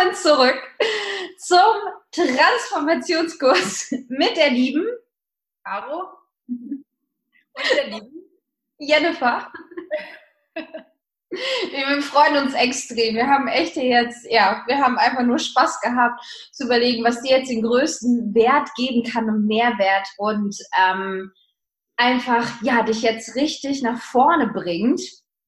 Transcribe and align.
Willkommen 0.00 0.16
zurück 0.16 0.62
zum 1.36 1.58
Transformationskurs 2.10 3.92
mit 4.08 4.34
der 4.34 4.48
lieben 4.48 4.86
Caro 5.62 6.04
und 6.48 6.84
der 7.76 7.88
lieben 7.88 8.24
Jennifer. 8.78 9.52
Wir 11.28 12.02
freuen 12.02 12.44
uns 12.44 12.54
extrem. 12.54 13.14
Wir 13.14 13.26
haben 13.26 13.46
echt 13.48 13.76
jetzt, 13.76 14.26
ja, 14.30 14.64
wir 14.66 14.78
haben 14.78 14.96
einfach 14.96 15.22
nur 15.22 15.38
Spaß 15.38 15.82
gehabt 15.82 16.24
zu 16.52 16.64
überlegen, 16.64 17.04
was 17.04 17.20
dir 17.20 17.36
jetzt 17.36 17.50
den 17.50 17.62
größten 17.62 18.34
Wert 18.34 18.70
geben 18.76 19.02
kann 19.02 19.28
und 19.28 19.46
Mehrwert 19.46 20.08
und 20.16 20.56
ähm, 20.82 21.30
einfach, 21.98 22.62
ja, 22.62 22.82
dich 22.84 23.02
jetzt 23.02 23.36
richtig 23.36 23.82
nach 23.82 24.00
vorne 24.00 24.46
bringt 24.46 25.02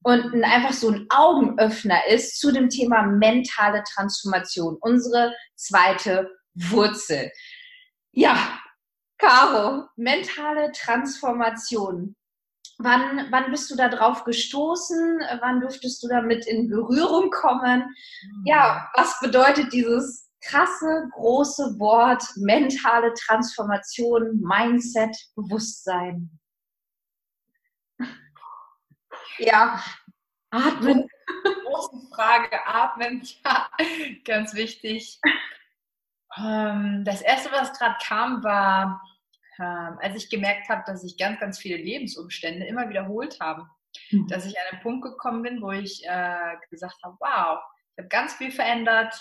und 0.05 0.45
einfach 0.45 0.73
so 0.73 0.91
ein 0.91 1.06
Augenöffner 1.11 2.06
ist 2.09 2.41
zu 2.41 2.52
dem 2.52 2.68
Thema 2.68 3.02
mentale 3.02 3.82
Transformation, 3.95 4.76
unsere 4.80 5.35
zweite 5.54 6.30
Wurzel. 6.54 7.30
Ja, 8.13 8.59
Caro, 9.18 9.87
mentale 9.96 10.73
Transformation. 10.73 12.16
Wann, 12.79 13.29
wann 13.30 13.51
bist 13.52 13.71
du 13.71 13.76
da 13.76 13.88
drauf 13.88 14.24
gestoßen? 14.24 15.21
Wann 15.41 15.60
durftest 15.60 16.02
du 16.02 16.09
damit 16.09 16.46
in 16.46 16.69
Berührung 16.69 17.30
kommen? 17.30 17.85
Ja, 18.45 18.91
was 18.96 19.21
bedeutet 19.21 19.73
dieses 19.73 20.29
krasse, 20.45 21.09
große 21.13 21.79
Wort 21.79 22.24
mentale 22.37 23.15
Transformation, 23.15 24.41
Mindset, 24.41 25.16
Bewusstsein? 25.37 26.41
Ja, 29.38 29.82
atmen. 30.52 31.08
Große 31.64 32.08
Frage, 32.14 32.66
atmen, 32.66 33.22
ja, 33.45 33.68
ganz 34.24 34.54
wichtig. 34.54 35.20
Ähm, 36.38 37.02
das 37.04 37.22
erste, 37.22 37.50
was 37.52 37.76
gerade 37.76 37.96
kam, 38.02 38.45
war, 38.45 39.02
ähm, 39.58 39.98
als 40.00 40.16
ich 40.16 40.30
gemerkt 40.30 40.68
habe, 40.68 40.82
dass 40.86 41.02
sich 41.02 41.16
ganz, 41.18 41.40
ganz 41.40 41.58
viele 41.58 41.76
Lebensumstände 41.76 42.66
immer 42.66 42.88
wiederholt 42.88 43.38
haben. 43.40 43.68
Mhm. 44.10 44.28
Dass 44.28 44.46
ich 44.46 44.56
an 44.58 44.64
einen 44.70 44.82
Punkt 44.82 45.04
gekommen 45.04 45.42
bin, 45.42 45.60
wo 45.60 45.70
ich 45.73 46.04
äh, 46.06 46.56
gesagt 46.70 46.96
habe, 47.02 47.16
wow, 47.20 47.58
ich 47.95 47.98
habe 47.98 48.08
ganz 48.08 48.34
viel 48.34 48.50
verändert, 48.50 49.14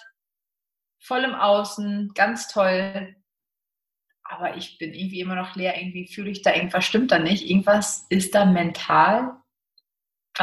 voll 1.00 1.24
im 1.24 1.34
Außen, 1.34 2.12
ganz 2.14 2.48
toll. 2.48 3.16
Aber 4.24 4.56
ich 4.56 4.78
bin 4.78 4.94
irgendwie 4.94 5.20
immer 5.20 5.36
noch 5.36 5.56
leer, 5.56 5.78
irgendwie 5.78 6.08
fühle 6.08 6.30
ich 6.30 6.42
da, 6.42 6.54
irgendwas 6.54 6.86
stimmt 6.86 7.12
da 7.12 7.20
nicht. 7.20 7.50
Irgendwas 7.50 8.06
ist 8.10 8.34
da 8.34 8.46
mental 8.46 9.41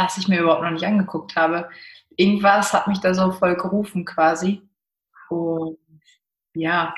was 0.05 0.19
ich 0.19 0.29
mir 0.29 0.41
überhaupt 0.41 0.63
noch 0.63 0.71
nicht 0.71 0.87
angeguckt 0.87 1.37
habe. 1.37 1.69
Irgendwas 2.17 2.73
hat 2.73 2.89
mich 2.89 3.01
da 3.01 3.15
so 3.15 3.33
voll 3.33 3.57
gerufen 3.57 4.05
quasi. 4.05 4.63
Und 5.29 5.79
ja, 6.55 6.95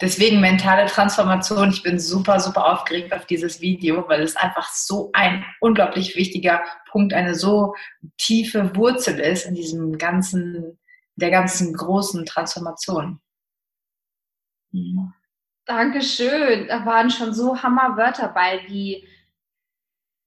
deswegen 0.00 0.40
mentale 0.40 0.86
Transformation. 0.86 1.70
Ich 1.70 1.82
bin 1.82 1.98
super, 1.98 2.40
super 2.40 2.72
aufgeregt 2.72 3.12
auf 3.12 3.26
dieses 3.26 3.60
Video, 3.60 4.08
weil 4.08 4.22
es 4.22 4.36
einfach 4.36 4.68
so 4.70 5.10
ein 5.12 5.44
unglaublich 5.60 6.16
wichtiger 6.16 6.62
Punkt, 6.90 7.12
eine 7.12 7.34
so 7.34 7.74
tiefe 8.18 8.74
Wurzel 8.76 9.18
ist 9.20 9.46
in 9.46 9.54
diesem 9.54 9.98
ganzen, 9.98 10.78
der 11.16 11.30
ganzen 11.30 11.74
großen 11.74 12.26
Transformation. 12.26 13.20
Mhm. 14.72 15.12
Dankeschön. 15.66 16.68
Da 16.68 16.84
waren 16.84 17.10
schon 17.10 17.32
so 17.32 17.62
Hammerwörter 17.62 18.28
bei, 18.28 18.60
wie 18.66 19.08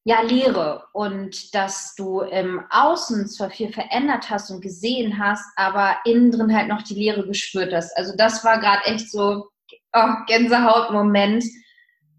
ja, 0.08 0.22
Lehre 0.22 0.86
und 0.94 1.54
dass 1.54 1.94
du 1.96 2.22
im 2.22 2.62
Außen 2.70 3.28
zwar 3.28 3.50
viel 3.50 3.74
verändert 3.74 4.30
hast 4.30 4.50
und 4.50 4.62
gesehen 4.62 5.20
hast, 5.20 5.44
aber 5.58 5.98
innen 6.06 6.32
drin 6.32 6.56
halt 6.56 6.70
noch 6.70 6.82
die 6.82 6.94
Lehre 6.94 7.28
gespürt 7.28 7.74
hast. 7.74 7.92
Also 7.98 8.14
das 8.16 8.42
war 8.46 8.62
gerade 8.62 8.86
echt 8.86 9.12
so 9.12 9.50
oh, 9.92 10.14
Gänsehautmoment. 10.28 11.44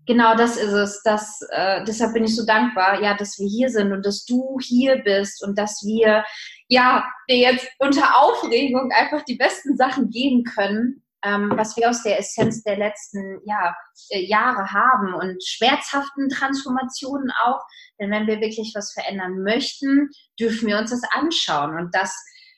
Genau 0.04 0.36
das 0.36 0.58
ist 0.58 0.72
es. 0.72 1.00
Das, 1.02 1.40
äh, 1.50 1.82
deshalb 1.86 2.12
bin 2.12 2.24
ich 2.24 2.36
so 2.36 2.44
dankbar, 2.44 3.02
ja, 3.02 3.16
dass 3.16 3.38
wir 3.38 3.48
hier 3.48 3.70
sind 3.70 3.90
und 3.90 4.04
dass 4.04 4.26
du 4.26 4.58
hier 4.60 4.98
bist 5.02 5.42
und 5.42 5.58
dass 5.58 5.82
wir 5.82 6.26
ja 6.68 7.06
dir 7.30 7.38
jetzt 7.38 7.66
unter 7.78 8.20
Aufregung 8.20 8.90
einfach 8.92 9.22
die 9.22 9.36
besten 9.36 9.78
Sachen 9.78 10.10
geben 10.10 10.44
können, 10.44 11.02
ähm, 11.24 11.52
was 11.56 11.76
wir 11.76 11.90
aus 11.90 12.02
der 12.02 12.18
Essenz 12.18 12.62
der 12.62 12.76
letzten 12.76 13.40
ja, 13.44 13.74
äh, 14.10 14.24
Jahre 14.24 14.70
haben 14.70 15.14
und 15.14 15.42
schmerzhaften 15.44 16.28
Transformationen 16.28 17.30
auch. 17.44 17.60
Denn 17.98 18.10
wenn 18.10 18.26
wir 18.26 18.40
wirklich 18.40 18.72
was 18.74 18.92
verändern 18.92 19.42
möchten, 19.42 20.10
dürfen 20.38 20.68
wir 20.68 20.78
uns 20.78 20.90
das 20.90 21.02
anschauen. 21.12 21.76
Und 21.76 21.94
das 21.94 22.16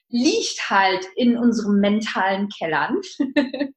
liegt 0.08 0.68
halt 0.68 1.06
in 1.16 1.38
unseren 1.38 1.80
mentalen 1.80 2.48
Kellern. 2.48 3.00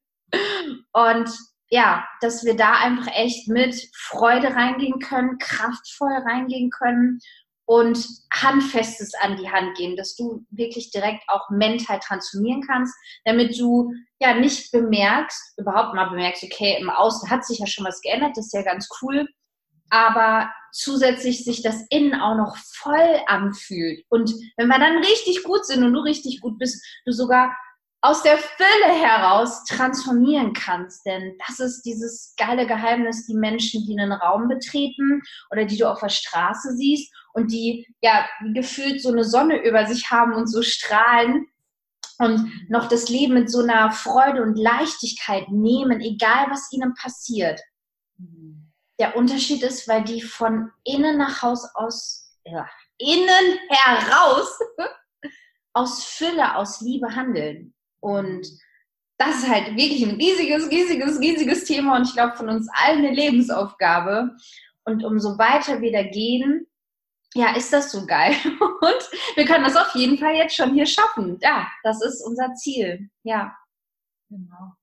und 0.92 1.30
ja, 1.70 2.06
dass 2.20 2.44
wir 2.44 2.56
da 2.56 2.74
einfach 2.74 3.10
echt 3.14 3.48
mit 3.48 3.74
Freude 3.96 4.48
reingehen 4.54 4.98
können, 5.00 5.38
kraftvoll 5.38 6.12
reingehen 6.12 6.70
können 6.70 7.20
und 7.66 8.06
Handfestes 8.32 9.14
an 9.22 9.36
die 9.36 9.50
Hand 9.50 9.76
geben, 9.76 9.96
dass 9.96 10.16
du 10.16 10.44
wirklich 10.50 10.90
direkt 10.90 11.24
auch 11.28 11.48
mental 11.50 11.98
transformieren 12.00 12.62
kannst, 12.66 12.94
damit 13.24 13.58
du 13.58 13.92
ja 14.20 14.34
nicht 14.34 14.70
bemerkst, 14.72 15.58
überhaupt 15.58 15.94
mal 15.94 16.10
bemerkst, 16.10 16.42
okay, 16.44 16.76
im 16.80 16.90
Außen 16.90 17.30
hat 17.30 17.44
sich 17.44 17.58
ja 17.58 17.66
schon 17.66 17.86
was 17.86 18.00
geändert, 18.00 18.36
das 18.36 18.46
ist 18.46 18.54
ja 18.54 18.62
ganz 18.62 18.88
cool, 19.00 19.26
aber 19.90 20.50
zusätzlich 20.72 21.44
sich 21.44 21.62
das 21.62 21.86
Innen 21.90 22.20
auch 22.20 22.36
noch 22.36 22.56
voll 22.56 23.20
anfühlt. 23.26 24.04
Und 24.08 24.34
wenn 24.56 24.68
wir 24.68 24.78
dann 24.78 24.98
richtig 24.98 25.44
gut 25.44 25.64
sind 25.64 25.84
und 25.84 25.92
du 25.92 26.00
richtig 26.00 26.40
gut 26.40 26.58
bist, 26.58 26.84
du 27.06 27.12
sogar 27.12 27.56
aus 28.04 28.22
der 28.22 28.36
Fülle 28.36 28.92
heraus 29.00 29.64
transformieren 29.64 30.52
kannst. 30.52 31.06
Denn 31.06 31.38
das 31.48 31.58
ist 31.58 31.82
dieses 31.86 32.34
geile 32.36 32.66
Geheimnis, 32.66 33.26
die 33.26 33.34
Menschen, 33.34 33.86
die 33.86 33.98
einen 33.98 34.12
Raum 34.12 34.46
betreten 34.46 35.22
oder 35.50 35.64
die 35.64 35.78
du 35.78 35.90
auf 35.90 36.00
der 36.00 36.10
Straße 36.10 36.76
siehst 36.76 37.10
und 37.32 37.50
die 37.50 37.86
ja 38.02 38.26
gefühlt 38.52 39.00
so 39.00 39.08
eine 39.08 39.24
Sonne 39.24 39.64
über 39.64 39.86
sich 39.86 40.10
haben 40.10 40.34
und 40.34 40.48
so 40.48 40.60
strahlen 40.60 41.46
und 42.18 42.68
noch 42.68 42.88
das 42.88 43.08
Leben 43.08 43.32
mit 43.32 43.50
so 43.50 43.62
einer 43.62 43.90
Freude 43.90 44.42
und 44.42 44.56
Leichtigkeit 44.58 45.48
nehmen, 45.48 46.02
egal 46.02 46.48
was 46.50 46.70
ihnen 46.72 46.92
passiert. 46.92 47.58
Der 49.00 49.16
Unterschied 49.16 49.62
ist, 49.62 49.88
weil 49.88 50.04
die 50.04 50.20
von 50.20 50.70
innen 50.84 51.16
nach 51.16 51.40
Haus 51.40 51.66
aus, 51.74 52.36
ja, 52.44 52.68
innen 52.98 53.58
heraus 53.70 54.58
aus 55.72 56.04
Fülle, 56.04 56.56
aus 56.56 56.82
Liebe 56.82 57.16
handeln. 57.16 57.74
Und 58.04 58.46
das 59.16 59.38
ist 59.38 59.48
halt 59.48 59.76
wirklich 59.76 60.04
ein 60.04 60.16
riesiges, 60.16 60.70
riesiges, 60.70 61.18
riesiges 61.20 61.64
Thema 61.64 61.96
und 61.96 62.06
ich 62.06 62.12
glaube 62.12 62.36
von 62.36 62.50
uns 62.50 62.68
allen 62.74 62.98
eine 62.98 63.14
Lebensaufgabe. 63.14 64.36
Und 64.84 65.02
umso 65.02 65.38
weiter 65.38 65.80
wir 65.80 65.90
da 65.90 66.02
gehen, 66.02 66.66
ja, 67.34 67.56
ist 67.56 67.72
das 67.72 67.90
so 67.90 68.04
geil. 68.06 68.32
Und 68.60 69.10
wir 69.34 69.44
können 69.46 69.64
das 69.64 69.76
auf 69.76 69.92
jeden 69.94 70.18
Fall 70.18 70.34
jetzt 70.34 70.54
schon 70.54 70.74
hier 70.74 70.86
schaffen. 70.86 71.38
Ja, 71.40 71.66
das 71.82 72.00
ist 72.04 72.20
unser 72.20 72.54
Ziel. 72.54 73.10
Ja. 73.24 73.56
Genau. 74.28 74.74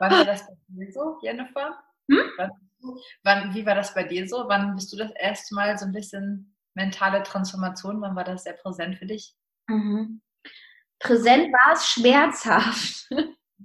Wann 0.00 0.10
war 0.10 0.24
das 0.24 0.44
bei 0.46 0.54
dir 0.68 0.90
so, 0.90 1.18
Jennifer? 1.22 1.78
Hm? 2.10 2.98
Wann, 3.22 3.54
wie 3.54 3.64
war 3.64 3.76
das 3.76 3.94
bei 3.94 4.02
dir 4.02 4.26
so? 4.26 4.48
Wann 4.48 4.74
bist 4.74 4.92
du 4.92 4.96
das 4.96 5.12
erste 5.12 5.54
Mal 5.54 5.78
so 5.78 5.84
ein 5.84 5.92
bisschen 5.92 6.56
mentale 6.74 7.22
Transformation? 7.22 8.00
Wann 8.00 8.16
war 8.16 8.24
das 8.24 8.42
sehr 8.42 8.54
präsent 8.54 8.96
für 8.96 9.06
dich? 9.06 9.36
Mhm. 9.68 10.20
Präsent 11.02 11.52
war 11.52 11.74
es 11.74 11.86
schmerzhaft. 11.86 13.08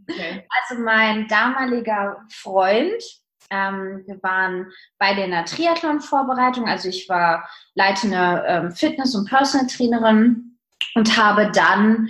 Okay. 0.10 0.48
Also 0.50 0.82
mein 0.82 1.28
damaliger 1.28 2.26
Freund, 2.32 3.04
ähm, 3.50 4.04
wir 4.06 4.22
waren 4.24 4.72
beide 5.00 5.24
in 5.24 5.32
der 5.32 5.46
Triathlon-Vorbereitung. 5.46 6.68
Also 6.68 6.90
ich 6.90 7.10
war 7.10 7.50
leitende 7.76 8.44
ähm, 8.48 8.72
Fitness- 8.72 9.16
und 9.16 9.28
Personal 9.28 9.68
Trainerin 9.68 10.58
und 10.96 11.18
habe 11.18 11.52
dann 11.52 12.10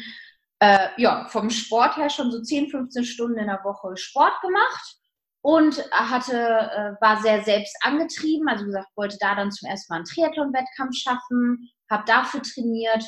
äh, 0.59 0.89
ja, 0.97 1.27
vom 1.29 1.49
Sport 1.49 1.97
her 1.97 2.09
schon 2.09 2.31
so 2.31 2.41
10, 2.41 2.69
15 2.69 3.05
Stunden 3.05 3.37
in 3.37 3.47
der 3.47 3.63
Woche 3.63 3.95
Sport 3.97 4.41
gemacht 4.41 4.97
und 5.41 5.83
hatte, 5.91 6.35
äh, 6.35 7.01
war 7.01 7.21
sehr 7.21 7.43
selbst 7.43 7.75
angetrieben. 7.81 8.47
Also 8.49 8.65
gesagt, 8.65 8.89
wollte 8.95 9.17
da 9.19 9.35
dann 9.35 9.51
zum 9.51 9.69
ersten 9.69 9.93
Mal 9.93 9.97
einen 9.97 10.05
Triathlon-Wettkampf 10.05 10.95
schaffen, 10.95 11.69
habe 11.89 12.03
dafür 12.05 12.41
trainiert 12.41 13.03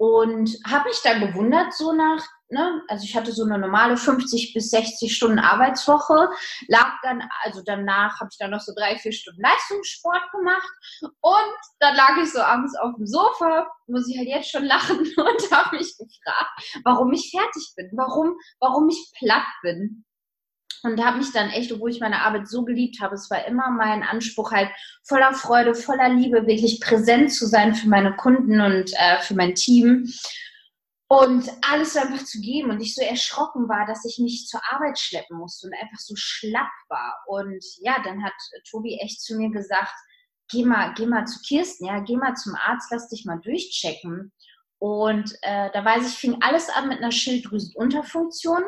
und 0.00 0.56
habe 0.66 0.88
mich 0.88 0.98
dann 1.02 1.20
gewundert, 1.20 1.74
so 1.74 1.92
nach, 1.92 2.26
ne, 2.48 2.82
also 2.88 3.04
ich 3.04 3.14
hatte 3.14 3.32
so 3.32 3.44
eine 3.44 3.58
normale 3.58 3.98
50 3.98 4.54
bis 4.54 4.70
60 4.70 5.14
Stunden 5.14 5.38
Arbeitswoche, 5.38 6.30
lag 6.68 6.94
dann, 7.02 7.22
also 7.42 7.60
danach 7.62 8.18
habe 8.18 8.30
ich 8.32 8.38
dann 8.38 8.52
noch 8.52 8.62
so 8.62 8.72
drei, 8.74 8.96
vier 8.96 9.12
Stunden 9.12 9.42
Leistungssport 9.42 10.22
gemacht 10.32 10.72
und 11.02 11.54
dann 11.80 11.94
lag 11.96 12.16
ich 12.16 12.32
so 12.32 12.40
abends 12.40 12.74
auf 12.78 12.96
dem 12.96 13.06
Sofa, 13.06 13.70
muss 13.88 14.08
ich 14.08 14.16
halt 14.16 14.28
jetzt 14.28 14.50
schon 14.50 14.64
lachen 14.64 15.00
und 15.18 15.52
habe 15.52 15.76
mich 15.76 15.94
gefragt, 15.98 16.80
warum 16.82 17.12
ich 17.12 17.30
fertig 17.30 17.70
bin, 17.76 17.90
warum, 17.92 18.38
warum 18.58 18.88
ich 18.88 19.12
platt 19.18 19.44
bin 19.62 20.06
und 20.82 21.04
habe 21.04 21.18
mich 21.18 21.32
dann 21.32 21.50
echt, 21.50 21.72
obwohl 21.72 21.90
ich 21.90 22.00
meine 22.00 22.22
Arbeit 22.22 22.48
so 22.48 22.64
geliebt 22.64 23.00
habe, 23.00 23.14
es 23.14 23.30
war 23.30 23.44
immer 23.46 23.70
mein 23.70 24.02
Anspruch 24.02 24.52
halt 24.52 24.70
voller 25.04 25.32
Freude, 25.34 25.74
voller 25.74 26.08
Liebe, 26.08 26.46
wirklich 26.46 26.80
präsent 26.80 27.32
zu 27.32 27.46
sein 27.46 27.74
für 27.74 27.88
meine 27.88 28.16
Kunden 28.16 28.60
und 28.60 28.92
äh, 28.94 29.18
für 29.20 29.34
mein 29.34 29.54
Team. 29.54 30.10
Und 31.08 31.50
alles 31.68 31.96
einfach 31.96 32.24
zu 32.24 32.40
geben. 32.40 32.70
Und 32.70 32.80
ich 32.80 32.94
so 32.94 33.02
erschrocken 33.02 33.68
war, 33.68 33.84
dass 33.84 34.04
ich 34.04 34.18
mich 34.18 34.46
zur 34.46 34.60
Arbeit 34.70 34.96
schleppen 34.98 35.38
musste 35.38 35.66
und 35.66 35.74
einfach 35.74 35.98
so 35.98 36.14
schlapp 36.16 36.70
war. 36.88 37.16
Und 37.26 37.64
ja, 37.80 38.00
dann 38.04 38.22
hat 38.22 38.32
Tobi 38.70 38.96
echt 39.00 39.20
zu 39.20 39.36
mir 39.36 39.50
gesagt, 39.50 39.92
geh 40.50 40.64
mal, 40.64 40.94
geh 40.94 41.06
mal 41.06 41.26
zu 41.26 41.40
Kirsten, 41.40 41.86
ja, 41.86 41.98
geh 42.00 42.16
mal 42.16 42.34
zum 42.34 42.54
Arzt, 42.54 42.88
lass 42.92 43.08
dich 43.08 43.24
mal 43.24 43.40
durchchecken. 43.40 44.32
Und 44.78 45.34
äh, 45.42 45.70
da 45.72 45.84
weiß 45.84 46.06
ich, 46.06 46.14
fing 46.14 46.38
alles 46.40 46.70
an 46.70 46.88
mit 46.88 46.98
einer 46.98 47.12
Schilddrüsenunterfunktion 47.12 48.62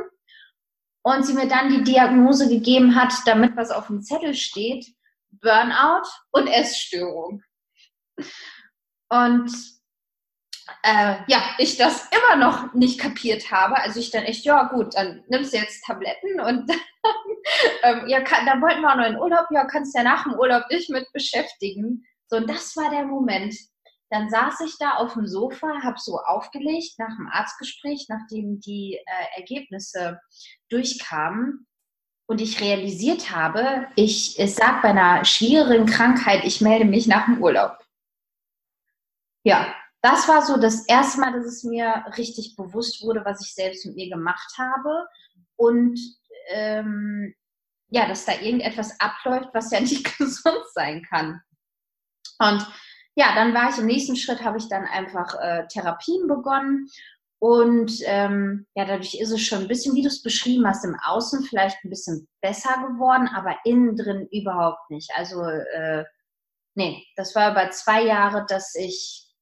und 1.02 1.26
sie 1.26 1.34
mir 1.34 1.48
dann 1.48 1.70
die 1.70 1.82
Diagnose 1.82 2.48
gegeben 2.48 2.94
hat, 2.94 3.12
damit 3.26 3.56
was 3.56 3.70
auf 3.70 3.88
dem 3.88 4.02
Zettel 4.02 4.34
steht, 4.34 4.86
Burnout 5.30 6.08
und 6.30 6.46
Essstörung. 6.46 7.42
Und 9.08 9.50
äh, 10.82 11.16
ja, 11.26 11.42
ich 11.58 11.76
das 11.76 12.08
immer 12.10 12.36
noch 12.36 12.72
nicht 12.74 13.00
kapiert 13.00 13.50
habe. 13.50 13.76
Also 13.76 14.00
ich 14.00 14.10
dann 14.10 14.24
echt, 14.24 14.44
ja 14.44 14.64
gut, 14.64 14.94
dann 14.94 15.24
nimmst 15.28 15.52
du 15.52 15.58
jetzt 15.58 15.84
Tabletten 15.84 16.40
und 16.40 16.70
ähm, 17.82 18.06
ja, 18.06 18.20
kann, 18.22 18.46
dann 18.46 18.62
wollten 18.62 18.80
wir 18.80 18.90
auch 18.90 18.96
noch 18.96 19.06
in 19.06 19.18
Urlaub, 19.18 19.46
ja, 19.50 19.64
kannst 19.64 19.94
ja 19.96 20.02
nach 20.02 20.24
dem 20.24 20.34
Urlaub 20.34 20.68
dich 20.68 20.88
mit 20.88 21.06
beschäftigen. 21.12 22.04
So, 22.28 22.36
und 22.36 22.48
das 22.48 22.76
war 22.76 22.90
der 22.90 23.04
Moment. 23.04 23.54
Dann 24.12 24.28
saß 24.28 24.60
ich 24.60 24.76
da 24.76 24.96
auf 24.96 25.14
dem 25.14 25.26
Sofa, 25.26 25.82
habe 25.82 25.98
so 25.98 26.18
aufgelegt 26.18 26.98
nach 26.98 27.16
dem 27.16 27.28
Arztgespräch, 27.28 28.08
nachdem 28.10 28.60
die 28.60 28.96
äh, 28.96 29.40
Ergebnisse 29.40 30.20
durchkamen 30.68 31.66
und 32.26 32.42
ich 32.42 32.60
realisiert 32.60 33.34
habe, 33.34 33.86
ich, 33.96 34.38
ich 34.38 34.54
sage 34.54 34.80
bei 34.82 34.90
einer 34.90 35.24
schwierigen 35.24 35.86
Krankheit, 35.86 36.44
ich 36.44 36.60
melde 36.60 36.84
mich 36.84 37.06
nach 37.06 37.24
dem 37.24 37.42
Urlaub. 37.42 37.78
Ja, 39.44 39.74
das 40.02 40.28
war 40.28 40.42
so 40.42 40.58
das 40.58 40.86
erste 40.86 41.18
Mal, 41.18 41.32
dass 41.32 41.46
es 41.46 41.64
mir 41.64 42.04
richtig 42.18 42.54
bewusst 42.54 43.02
wurde, 43.02 43.24
was 43.24 43.40
ich 43.40 43.54
selbst 43.54 43.86
mit 43.86 43.96
mir 43.96 44.10
gemacht 44.10 44.52
habe 44.58 45.06
und 45.56 45.98
ähm, 46.48 47.34
ja, 47.88 48.06
dass 48.06 48.26
da 48.26 48.34
irgendetwas 48.34 49.00
abläuft, 49.00 49.48
was 49.54 49.70
ja 49.70 49.80
nicht 49.80 50.04
gesund 50.18 50.64
sein 50.74 51.02
kann. 51.02 51.40
Und 52.38 52.66
ja, 53.14 53.34
dann 53.34 53.54
war 53.54 53.70
ich 53.70 53.78
im 53.78 53.86
nächsten 53.86 54.16
Schritt, 54.16 54.42
habe 54.42 54.58
ich 54.58 54.68
dann 54.68 54.84
einfach 54.84 55.34
äh, 55.40 55.66
Therapien 55.68 56.26
begonnen. 56.26 56.88
Und 57.38 57.92
ähm, 58.04 58.66
ja, 58.74 58.84
dadurch 58.84 59.14
ist 59.14 59.32
es 59.32 59.42
schon 59.42 59.62
ein 59.62 59.68
bisschen, 59.68 59.94
wie 59.96 60.02
du 60.02 60.08
es 60.08 60.22
beschrieben 60.22 60.66
hast, 60.66 60.84
im 60.84 60.96
Außen 61.04 61.42
vielleicht 61.42 61.84
ein 61.84 61.90
bisschen 61.90 62.28
besser 62.40 62.74
geworden, 62.86 63.28
aber 63.28 63.56
innen 63.64 63.96
drin 63.96 64.28
überhaupt 64.30 64.90
nicht. 64.90 65.10
Also, 65.16 65.42
äh, 65.42 66.04
nee, 66.74 67.04
das 67.16 67.34
war 67.34 67.50
über 67.50 67.68
zwei 67.70 68.04
Jahre, 68.04 68.46
dass 68.48 68.74
ich 68.76 69.32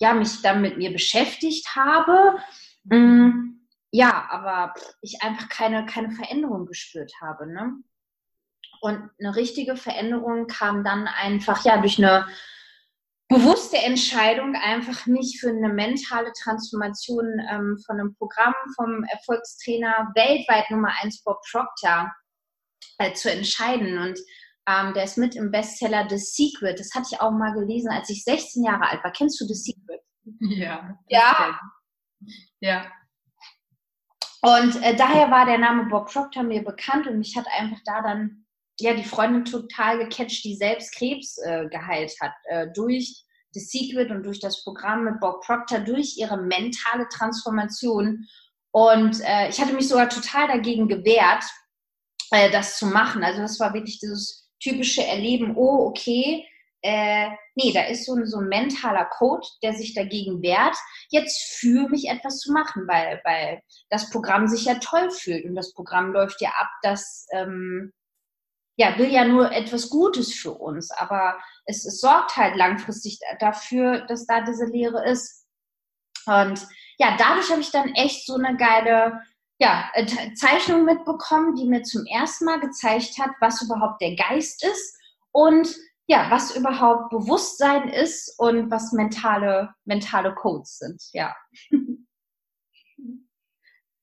ja, 0.00 0.14
mich 0.14 0.42
dann 0.42 0.62
mit 0.62 0.78
mir 0.78 0.90
beschäftigt 0.90 1.76
habe. 1.76 2.38
Mm, 2.84 3.60
ja, 3.92 4.26
aber 4.30 4.74
ich 5.02 5.22
einfach 5.22 5.48
keine, 5.48 5.84
keine 5.86 6.10
Veränderung 6.12 6.66
gespürt 6.66 7.12
habe. 7.20 7.46
Ne? 7.46 7.74
Und 8.80 9.10
eine 9.20 9.36
richtige 9.36 9.76
Veränderung 9.76 10.46
kam 10.46 10.82
dann 10.82 11.06
einfach 11.06 11.64
ja 11.64 11.76
durch 11.76 11.98
eine 11.98 12.26
bewusste 13.30 13.78
Entscheidung, 13.78 14.56
einfach 14.56 15.06
mich 15.06 15.38
für 15.40 15.50
eine 15.50 15.72
mentale 15.72 16.32
Transformation 16.32 17.26
ähm, 17.48 17.78
von 17.86 17.98
einem 17.98 18.14
Programm 18.16 18.54
vom 18.74 19.04
Erfolgstrainer 19.04 20.10
weltweit 20.14 20.68
Nummer 20.70 20.92
1 21.00 21.22
Bob 21.22 21.40
Proctor 21.50 22.12
äh, 22.98 23.12
zu 23.14 23.30
entscheiden. 23.30 23.98
Und 23.98 24.18
ähm, 24.68 24.92
der 24.94 25.04
ist 25.04 25.16
mit 25.16 25.36
im 25.36 25.52
Bestseller 25.52 26.08
The 26.10 26.18
Secret. 26.18 26.80
Das 26.80 26.92
hatte 26.92 27.06
ich 27.12 27.20
auch 27.20 27.30
mal 27.30 27.54
gelesen, 27.54 27.90
als 27.90 28.10
ich 28.10 28.24
16 28.24 28.64
Jahre 28.64 28.88
alt 28.88 29.04
war. 29.04 29.12
Kennst 29.12 29.40
du 29.40 29.46
The 29.46 29.54
Secret? 29.54 30.00
Ja. 30.40 30.98
Ja. 31.08 31.60
Ja. 32.58 32.92
Und 34.42 34.82
äh, 34.82 34.96
daher 34.96 35.30
war 35.30 35.46
der 35.46 35.58
Name 35.58 35.84
Bob 35.84 36.10
Proctor 36.10 36.42
mir 36.42 36.64
bekannt 36.64 37.06
und 37.06 37.18
mich 37.18 37.36
hat 37.36 37.46
einfach 37.56 37.78
da 37.84 38.02
dann 38.02 38.44
ja 38.80 38.94
die 38.94 39.04
Freundin 39.04 39.44
total 39.44 39.98
gecatcht, 39.98 40.44
die 40.44 40.56
selbst 40.56 40.94
Krebs 40.94 41.38
äh, 41.38 41.66
geheilt 41.68 42.12
hat 42.20 42.32
äh, 42.44 42.68
durch 42.74 43.24
The 43.52 43.60
Secret 43.60 44.10
und 44.10 44.22
durch 44.22 44.40
das 44.40 44.62
Programm 44.62 45.04
mit 45.04 45.20
Bob 45.20 45.42
Proctor, 45.44 45.80
durch 45.80 46.16
ihre 46.16 46.36
mentale 46.36 47.08
Transformation. 47.12 48.26
Und 48.72 49.20
äh, 49.24 49.48
ich 49.48 49.60
hatte 49.60 49.72
mich 49.72 49.88
sogar 49.88 50.08
total 50.08 50.48
dagegen 50.48 50.88
gewehrt, 50.88 51.44
äh, 52.30 52.50
das 52.50 52.78
zu 52.78 52.86
machen. 52.86 53.24
Also 53.24 53.40
das 53.40 53.58
war 53.58 53.74
wirklich 53.74 53.98
dieses 53.98 54.48
typische 54.60 55.04
Erleben, 55.04 55.56
oh, 55.56 55.86
okay, 55.86 56.46
äh, 56.82 57.28
nee, 57.56 57.72
da 57.72 57.84
ist 57.84 58.06
so 58.06 58.14
ein, 58.14 58.26
so 58.26 58.38
ein 58.38 58.48
mentaler 58.48 59.04
Code, 59.04 59.46
der 59.62 59.74
sich 59.74 59.94
dagegen 59.94 60.42
wehrt, 60.42 60.76
jetzt 61.10 61.42
für 61.58 61.88
mich 61.88 62.08
etwas 62.08 62.38
zu 62.38 62.52
machen, 62.52 62.86
weil, 62.86 63.20
weil 63.24 63.60
das 63.90 64.10
Programm 64.10 64.48
sich 64.48 64.64
ja 64.64 64.76
toll 64.76 65.10
fühlt 65.10 65.44
und 65.44 65.54
das 65.54 65.74
Programm 65.74 66.12
läuft 66.12 66.40
ja 66.40 66.50
ab, 66.58 66.68
dass 66.82 67.26
ähm, 67.32 67.92
ja, 68.80 68.96
will 68.96 69.12
ja 69.12 69.26
nur 69.26 69.52
etwas 69.52 69.90
Gutes 69.90 70.32
für 70.32 70.52
uns, 70.52 70.90
aber 70.90 71.38
es, 71.66 71.84
es 71.84 72.00
sorgt 72.00 72.34
halt 72.38 72.56
langfristig 72.56 73.18
dafür, 73.38 74.06
dass 74.06 74.24
da 74.24 74.40
diese 74.40 74.64
Leere 74.64 75.04
ist. 75.06 75.46
Und 76.24 76.66
ja, 76.96 77.14
dadurch 77.18 77.50
habe 77.50 77.60
ich 77.60 77.70
dann 77.70 77.92
echt 77.94 78.24
so 78.24 78.36
eine 78.36 78.56
geile 78.56 79.20
ja, 79.58 79.90
äh, 79.92 80.32
Zeichnung 80.32 80.86
mitbekommen, 80.86 81.56
die 81.56 81.66
mir 81.66 81.82
zum 81.82 82.06
ersten 82.06 82.46
Mal 82.46 82.58
gezeigt 82.58 83.18
hat, 83.18 83.32
was 83.40 83.60
überhaupt 83.60 84.00
der 84.00 84.16
Geist 84.16 84.64
ist 84.64 84.96
und 85.32 85.68
ja, 86.06 86.30
was 86.30 86.56
überhaupt 86.56 87.10
Bewusstsein 87.10 87.90
ist 87.90 88.34
und 88.38 88.70
was 88.70 88.92
mentale, 88.92 89.74
mentale 89.84 90.34
Codes 90.34 90.78
sind, 90.78 91.02
ja. 91.12 91.36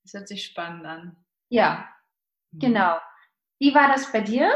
Das 0.04 0.12
hört 0.14 0.28
sich 0.28 0.44
spannend 0.44 0.86
an. 0.86 1.16
Ja, 1.48 1.88
mhm. 2.52 2.60
genau. 2.60 2.98
Wie 3.58 3.74
war 3.74 3.88
das 3.88 4.10
bei 4.12 4.20
dir? 4.20 4.50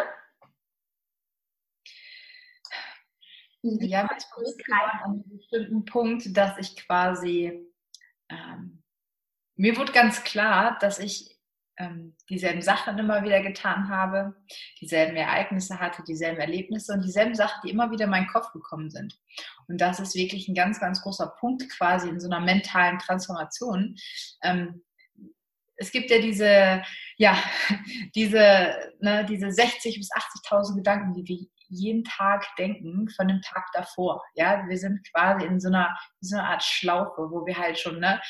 Ja, 3.63 4.09
ich 4.17 4.25
an 4.73 5.01
einem 5.05 5.25
bestimmten 5.29 5.85
Punkt, 5.85 6.37
dass 6.37 6.59
ich 6.59 6.77
quasi, 6.77 7.65
ähm, 8.29 8.83
mir 9.55 9.77
wurde 9.77 9.93
ganz 9.93 10.25
klar, 10.25 10.79
dass 10.81 10.99
ich 10.99 11.39
ähm, 11.79 12.17
dieselben 12.29 12.61
Sachen 12.61 12.99
immer 12.99 13.23
wieder 13.23 13.41
getan 13.41 13.89
habe, 13.89 14.35
dieselben 14.81 15.17
Ereignisse 15.17 15.79
hatte, 15.79 16.03
dieselben 16.03 16.41
Erlebnisse 16.41 16.93
und 16.93 17.03
dieselben 17.05 17.35
Sachen, 17.35 17.61
die 17.65 17.71
immer 17.71 17.91
wieder 17.91 18.05
in 18.05 18.11
meinen 18.11 18.27
Kopf 18.27 18.53
gekommen 18.53 18.91
sind. 18.91 19.19
Und 19.69 19.81
das 19.81 20.01
ist 20.01 20.15
wirklich 20.15 20.49
ein 20.49 20.55
ganz, 20.55 20.81
ganz 20.81 21.01
großer 21.03 21.29
Punkt 21.39 21.69
quasi 21.71 22.09
in 22.09 22.21
so 22.21 22.29
einer 22.29 22.41
mentalen 22.41 22.99
Transformation. 22.99 23.97
Ähm, 24.43 24.83
es 25.83 25.91
gibt 25.91 26.11
ja 26.11 26.19
diese, 26.19 26.83
ja, 27.19 27.37
diese, 28.15 28.93
ne, 29.01 29.25
diese 29.29 29.47
60.000 29.47 29.97
bis 29.97 30.11
80.000 30.13 30.77
Gedanken, 30.77 31.15
die 31.15 31.27
wir 31.27 31.47
jeden 31.73 32.05
Tag 32.05 32.45
denken 32.59 33.09
von 33.09 33.29
dem 33.29 33.41
Tag 33.41 33.65
davor. 33.73 34.23
Ja, 34.35 34.63
wir 34.69 34.77
sind 34.77 35.01
quasi 35.11 35.47
in 35.47 35.59
so 35.59 35.69
einer, 35.69 35.97
so 36.21 36.37
einer 36.37 36.51
Art 36.51 36.63
Schlaufe, 36.63 37.31
wo 37.31 37.47
wir 37.47 37.57
halt 37.57 37.79
schon 37.79 37.99
ne, 37.99 38.21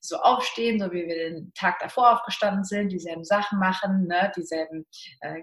so 0.00 0.16
aufstehen, 0.16 0.80
so 0.80 0.90
wie 0.90 1.06
wir 1.06 1.14
den 1.14 1.52
Tag 1.54 1.78
davor 1.80 2.12
aufgestanden 2.12 2.64
sind, 2.64 2.90
dieselben 2.90 3.24
Sachen 3.24 3.58
machen, 3.58 4.06
ne, 4.06 4.32
dieselben 4.34 4.86
äh, 5.20 5.42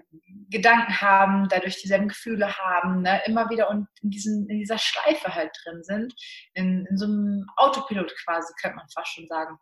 Gedanken 0.50 1.00
haben, 1.00 1.48
dadurch 1.48 1.80
dieselben 1.80 2.08
Gefühle 2.08 2.56
haben, 2.56 3.02
ne, 3.02 3.22
immer 3.26 3.48
wieder 3.50 3.70
und 3.70 3.86
in, 4.02 4.10
diesen, 4.10 4.48
in 4.48 4.58
dieser 4.58 4.78
Schleife 4.78 5.32
halt 5.34 5.56
drin 5.64 5.82
sind, 5.84 6.12
in, 6.54 6.86
in 6.90 6.96
so 6.98 7.06
einem 7.06 7.46
Autopilot 7.56 8.12
quasi, 8.24 8.52
könnte 8.60 8.76
man 8.78 8.88
fast 8.92 9.12
schon 9.12 9.28
sagen. 9.28 9.56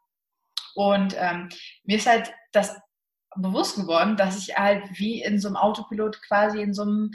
Und 0.74 1.14
ähm, 1.18 1.48
mir 1.84 1.96
ist 1.96 2.06
halt 2.06 2.32
das 2.52 2.76
bewusst 3.36 3.76
geworden, 3.76 4.16
dass 4.16 4.38
ich 4.38 4.56
halt 4.56 4.84
wie 4.98 5.22
in 5.22 5.38
so 5.38 5.48
einem 5.48 5.56
Autopilot 5.56 6.20
quasi 6.22 6.60
in 6.60 6.72
so 6.74 6.82
einem 6.82 7.10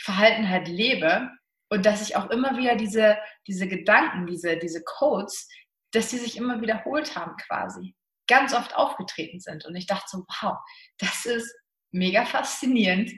Verhalten 0.00 0.48
halt 0.48 0.68
lebe 0.68 1.30
und 1.70 1.84
dass 1.84 2.02
ich 2.02 2.16
auch 2.16 2.30
immer 2.30 2.56
wieder 2.56 2.76
diese, 2.76 3.18
diese 3.46 3.66
Gedanken, 3.66 4.26
diese, 4.26 4.56
diese 4.56 4.82
Codes, 4.84 5.48
dass 5.92 6.08
die 6.08 6.18
sich 6.18 6.36
immer 6.36 6.60
wiederholt 6.60 7.16
haben 7.16 7.36
quasi, 7.36 7.94
ganz 8.26 8.54
oft 8.54 8.74
aufgetreten 8.76 9.40
sind. 9.40 9.64
Und 9.64 9.74
ich 9.74 9.86
dachte 9.86 10.06
so, 10.08 10.24
wow, 10.40 10.58
das 10.98 11.26
ist 11.26 11.52
mega 11.90 12.24
faszinierend, 12.24 13.12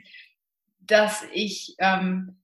dass 0.79 1.25
ich, 1.31 1.75
ähm, 1.79 2.41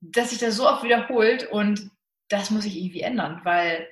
dass 0.00 0.30
sich 0.30 0.38
das 0.38 0.56
so 0.56 0.68
oft 0.68 0.84
wiederholt 0.84 1.50
und 1.50 1.90
das 2.28 2.50
muss 2.50 2.64
ich 2.64 2.76
irgendwie 2.76 3.00
ändern, 3.00 3.40
weil 3.44 3.88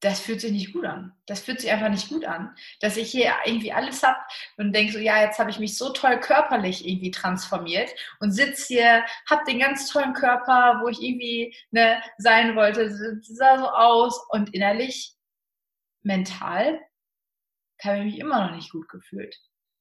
das 0.00 0.20
fühlt 0.20 0.40
sich 0.40 0.52
nicht 0.52 0.72
gut 0.72 0.84
an. 0.84 1.12
Das 1.26 1.40
fühlt 1.40 1.60
sich 1.60 1.70
einfach 1.70 1.88
nicht 1.88 2.08
gut 2.08 2.24
an. 2.24 2.54
Dass 2.80 2.96
ich 2.96 3.10
hier 3.10 3.32
irgendwie 3.44 3.72
alles 3.72 4.02
habe 4.02 4.18
und 4.58 4.72
denke 4.74 4.92
so, 4.92 4.98
ja, 4.98 5.22
jetzt 5.22 5.38
habe 5.38 5.50
ich 5.50 5.58
mich 5.58 5.78
so 5.78 5.90
toll 5.90 6.20
körperlich 6.20 6.86
irgendwie 6.86 7.10
transformiert 7.10 7.90
und 8.20 8.32
sitze 8.32 8.66
hier, 8.74 9.04
habe 9.28 9.44
den 9.46 9.58
ganz 9.58 9.88
tollen 9.88 10.12
Körper, 10.12 10.80
wo 10.82 10.88
ich 10.88 11.00
irgendwie 11.00 11.56
ne, 11.70 12.02
sein 12.18 12.56
wollte, 12.56 12.90
sah 13.22 13.58
so 13.58 13.68
aus 13.68 14.20
und 14.30 14.52
innerlich, 14.54 15.14
mental, 16.02 16.80
habe 17.82 17.98
ich 17.98 18.04
mich 18.04 18.18
immer 18.18 18.46
noch 18.46 18.54
nicht 18.54 18.70
gut 18.70 18.88
gefühlt. 18.88 19.36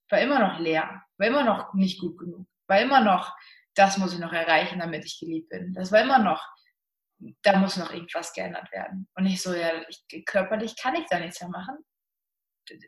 War 0.09 0.19
immer 0.19 0.39
noch 0.39 0.59
leer, 0.59 1.03
war 1.17 1.27
immer 1.27 1.43
noch 1.43 1.73
nicht 1.73 1.99
gut 1.99 2.17
genug, 2.17 2.47
war 2.67 2.79
immer 2.79 3.01
noch, 3.01 3.35
das 3.73 3.97
muss 3.97 4.13
ich 4.13 4.19
noch 4.19 4.33
erreichen, 4.33 4.79
damit 4.79 5.05
ich 5.05 5.19
geliebt 5.19 5.49
bin. 5.49 5.73
Das 5.73 5.91
war 5.91 6.01
immer 6.01 6.19
noch 6.19 6.54
da 7.41 7.57
muss 7.57 7.77
noch 7.77 7.91
irgendwas 7.93 8.33
geändert 8.33 8.71
werden. 8.71 9.07
Und 9.15 9.25
ich 9.25 9.41
so, 9.41 9.53
ja, 9.53 9.71
ich, 9.87 10.25
körperlich 10.25 10.75
kann 10.75 10.95
ich 10.95 11.05
da 11.09 11.19
nichts 11.19 11.41
mehr 11.41 11.49
machen. 11.49 11.77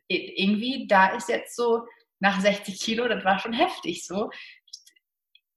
Irgendwie, 0.07 0.87
da 0.87 1.15
ist 1.15 1.29
jetzt 1.29 1.55
so, 1.55 1.85
nach 2.19 2.39
60 2.39 2.79
Kilo, 2.79 3.07
das 3.07 3.23
war 3.23 3.39
schon 3.39 3.53
heftig 3.53 4.05
so. 4.05 4.29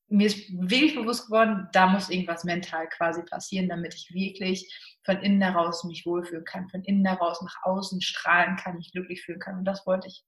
Mir 0.08 0.26
ist 0.26 0.50
wirklich 0.50 0.94
bewusst 0.96 1.26
geworden, 1.26 1.68
da 1.72 1.86
muss 1.86 2.10
irgendwas 2.10 2.44
mental 2.44 2.88
quasi 2.88 3.22
passieren, 3.22 3.68
damit 3.68 3.94
ich 3.94 4.10
wirklich 4.12 4.68
von 5.04 5.18
innen 5.22 5.40
heraus 5.40 5.84
mich 5.84 6.04
wohlfühlen 6.04 6.44
kann, 6.44 6.68
von 6.68 6.82
innen 6.82 7.06
heraus 7.06 7.40
nach 7.42 7.56
außen 7.62 8.00
strahlen 8.00 8.56
kann, 8.56 8.76
mich 8.76 8.90
glücklich 8.92 9.22
fühlen 9.22 9.38
kann. 9.38 9.58
Und 9.58 9.64
das 9.64 9.86
wollte 9.86 10.08
ich. 10.08 10.24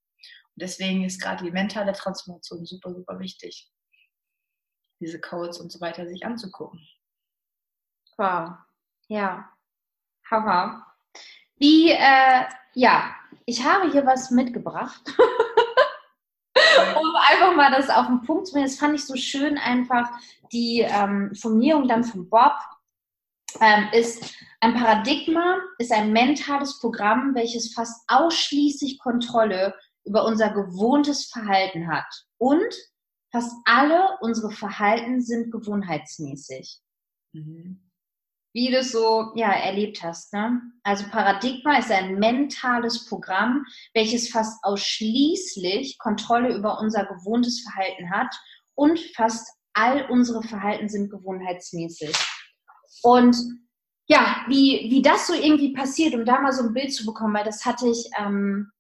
Und 0.54 0.62
deswegen 0.62 1.04
ist 1.04 1.21
gerade 1.21 1.44
die 1.44 1.50
mentale 1.50 1.92
Transformation 1.92 2.64
super, 2.64 2.94
super 2.94 3.18
wichtig, 3.18 3.71
diese 5.00 5.21
Codes 5.21 5.59
und 5.59 5.73
so 5.73 5.80
weiter 5.80 6.06
sich 6.06 6.25
anzugucken. 6.25 6.87
Wow. 8.16 8.52
Ja. 9.09 9.49
Haha. 10.31 10.87
Wie, 11.57 11.90
äh, 11.90 12.45
ja, 12.75 13.14
ich 13.47 13.64
habe 13.64 13.90
hier 13.90 14.07
was 14.07 14.31
mitgebracht. 14.31 15.02
um 16.57 17.16
einfach 17.31 17.54
mal 17.54 17.71
das 17.71 17.90
auf 17.90 18.07
den 18.07 18.23
Punkt 18.23 18.47
zu 18.47 18.52
bringen. 18.52 18.66
Das 18.66 18.78
fand 18.78 18.95
ich 18.95 19.04
so 19.04 19.16
schön, 19.16 19.59
einfach 19.59 20.11
die 20.52 20.81
ähm, 20.81 21.35
Formulierung 21.35 21.88
dann 21.88 22.04
von 22.04 22.28
Bob 22.28 22.54
ähm, 23.61 23.88
ist 23.92 24.35
ein 24.61 24.75
Paradigma, 24.75 25.59
ist 25.78 25.92
ein 25.92 26.12
mentales 26.12 26.78
Programm, 26.78 27.35
welches 27.35 27.75
fast 27.75 28.02
ausschließlich 28.09 28.99
Kontrolle 28.99 29.75
über 30.04 30.25
unser 30.25 30.50
gewohntes 30.50 31.26
Verhalten 31.26 31.88
hat. 31.88 32.07
Und 32.38 32.75
fast 33.31 33.54
alle 33.64 34.19
unsere 34.21 34.50
Verhalten 34.50 35.21
sind 35.21 35.50
gewohnheitsmäßig. 35.50 36.81
Mhm 37.33 37.91
wie 38.52 38.71
du 38.71 38.78
es 38.78 38.92
so 38.92 39.32
ja, 39.35 39.50
erlebt 39.50 40.02
hast. 40.02 40.32
Ne? 40.32 40.61
Also 40.82 41.04
Paradigma 41.11 41.78
ist 41.78 41.90
ein 41.90 42.18
mentales 42.18 43.06
Programm, 43.06 43.64
welches 43.94 44.30
fast 44.30 44.62
ausschließlich 44.62 45.99
Kontrolle 45.99 46.54
über 46.54 46.78
unser 46.80 47.06
gewohntes 47.06 47.62
Verhalten 47.62 48.11
hat 48.11 48.35
und 48.75 48.99
fast 49.16 49.49
all 49.75 50.06
unsere 50.11 50.42
Verhalten 50.42 50.88
sind 50.88 51.11
gewohnheitsmäßig. 51.11 52.14
Und 53.02 53.37
ja, 54.06 54.44
wie, 54.49 54.90
wie 54.90 55.00
das 55.00 55.26
so 55.26 55.32
irgendwie 55.32 55.73
passiert, 55.73 56.14
um 56.14 56.25
da 56.25 56.40
mal 56.40 56.52
so 56.52 56.64
ein 56.64 56.75
Bild 56.75 56.92
zu 56.92 57.06
bekommen, 57.06 57.35
weil 57.35 57.44
das 57.44 57.64
hatte 57.64 57.88
ich 57.88 58.11
ähm, 58.18 58.71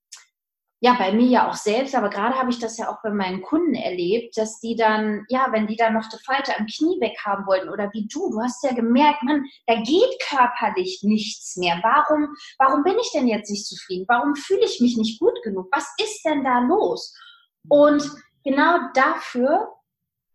ja, 0.84 0.94
bei 0.94 1.12
mir 1.12 1.28
ja 1.28 1.48
auch 1.48 1.54
selbst, 1.54 1.94
aber 1.94 2.10
gerade 2.10 2.34
habe 2.34 2.50
ich 2.50 2.58
das 2.58 2.76
ja 2.76 2.90
auch 2.90 3.00
bei 3.04 3.10
meinen 3.10 3.40
Kunden 3.40 3.76
erlebt, 3.76 4.36
dass 4.36 4.58
die 4.58 4.74
dann, 4.74 5.24
ja, 5.28 5.46
wenn 5.52 5.68
die 5.68 5.76
dann 5.76 5.94
noch 5.94 6.08
die 6.08 6.18
Falte 6.26 6.58
am 6.58 6.66
Knie 6.66 7.00
weg 7.00 7.16
haben 7.24 7.46
wollten 7.46 7.68
oder 7.68 7.88
wie 7.92 8.08
du, 8.08 8.32
du 8.32 8.40
hast 8.42 8.64
ja 8.64 8.72
gemerkt, 8.72 9.22
man, 9.22 9.44
da 9.68 9.76
geht 9.76 10.18
körperlich 10.28 11.04
nichts 11.04 11.56
mehr. 11.56 11.78
Warum, 11.84 12.34
warum 12.58 12.82
bin 12.82 12.98
ich 13.00 13.12
denn 13.12 13.28
jetzt 13.28 13.48
nicht 13.48 13.64
zufrieden? 13.64 14.06
Warum 14.08 14.34
fühle 14.34 14.64
ich 14.64 14.80
mich 14.80 14.96
nicht 14.96 15.20
gut 15.20 15.40
genug? 15.44 15.68
Was 15.70 15.86
ist 16.02 16.24
denn 16.24 16.42
da 16.42 16.58
los? 16.58 17.16
Und 17.68 18.02
genau 18.42 18.78
dafür 18.92 19.68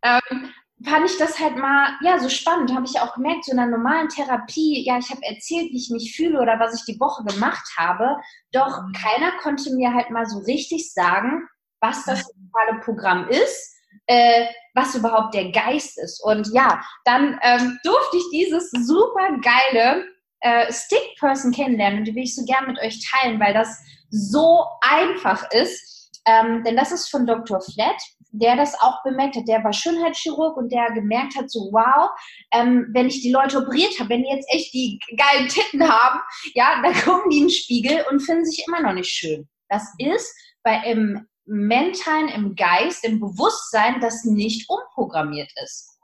ähm, 0.01 0.53
fand 0.83 1.09
ich 1.09 1.17
das 1.17 1.39
halt 1.39 1.57
mal, 1.57 1.97
ja, 2.01 2.19
so 2.19 2.29
spannend, 2.29 2.73
habe 2.73 2.85
ich 2.85 2.99
auch 2.99 3.15
gemerkt, 3.15 3.45
so 3.45 3.51
in 3.51 3.59
einer 3.59 3.77
normalen 3.77 4.09
Therapie, 4.09 4.85
ja, 4.85 4.97
ich 4.99 5.09
habe 5.09 5.23
erzählt, 5.23 5.71
wie 5.71 5.77
ich 5.77 5.89
mich 5.89 6.15
fühle 6.15 6.39
oder 6.39 6.59
was 6.59 6.75
ich 6.75 6.85
die 6.85 6.99
Woche 6.99 7.23
gemacht 7.23 7.67
habe, 7.77 8.17
doch 8.51 8.83
mhm. 8.83 8.93
keiner 8.93 9.31
konnte 9.41 9.73
mir 9.73 9.93
halt 9.93 10.11
mal 10.11 10.25
so 10.25 10.39
richtig 10.39 10.93
sagen, 10.93 11.47
was 11.81 12.05
das 12.05 12.23
totale 12.23 12.79
Programm 12.81 13.27
ist, 13.29 13.75
äh, 14.05 14.45
was 14.75 14.95
überhaupt 14.95 15.33
der 15.33 15.51
Geist 15.51 15.97
ist. 15.97 16.23
Und 16.23 16.47
ja, 16.53 16.81
dann 17.05 17.39
ähm, 17.41 17.79
durfte 17.83 18.17
ich 18.17 18.25
dieses 18.31 18.69
super 18.71 19.37
geile 19.41 20.05
äh, 20.41 20.71
Stick-Person 20.71 21.51
kennenlernen 21.51 21.99
und 21.99 22.05
die 22.05 22.15
will 22.15 22.23
ich 22.23 22.35
so 22.35 22.45
gern 22.45 22.67
mit 22.67 22.79
euch 22.79 23.03
teilen, 23.09 23.39
weil 23.39 23.53
das 23.53 23.79
so 24.09 24.65
einfach 24.81 25.49
ist. 25.51 26.11
Ähm, 26.25 26.63
denn 26.63 26.75
das 26.75 26.91
ist 26.91 27.09
von 27.09 27.25
Dr. 27.25 27.61
Flat 27.61 28.01
der 28.31 28.55
das 28.55 28.79
auch 28.79 29.03
bemerkt 29.03 29.35
hat. 29.35 29.47
Der 29.47 29.63
war 29.63 29.73
Schönheitschirurg 29.73 30.57
und 30.57 30.71
der 30.71 30.91
gemerkt 30.91 31.35
hat, 31.35 31.49
so 31.49 31.69
wow, 31.71 32.09
ähm, 32.51 32.87
wenn 32.93 33.07
ich 33.07 33.21
die 33.21 33.31
Leute 33.31 33.59
operiert 33.59 33.99
habe, 33.99 34.09
wenn 34.09 34.23
die 34.23 34.29
jetzt 34.29 34.47
echt 34.49 34.73
die 34.73 34.99
geilen 35.17 35.47
Titten 35.47 35.87
haben, 35.87 36.19
ja, 36.53 36.81
dann 36.81 36.93
gucken 36.93 37.29
die 37.29 37.37
in 37.37 37.43
den 37.45 37.49
Spiegel 37.49 38.05
und 38.09 38.21
finden 38.21 38.45
sich 38.45 38.65
immer 38.67 38.81
noch 38.81 38.93
nicht 38.93 39.09
schön. 39.09 39.47
Das 39.69 39.83
ist 39.99 40.33
bei 40.63 40.81
im 40.85 41.27
Mentalen, 41.45 42.27
im 42.29 42.55
Geist, 42.55 43.05
im 43.05 43.19
Bewusstsein, 43.19 44.01
das 44.01 44.25
nicht 44.25 44.69
umprogrammiert 44.69 45.51
ist. 45.63 45.97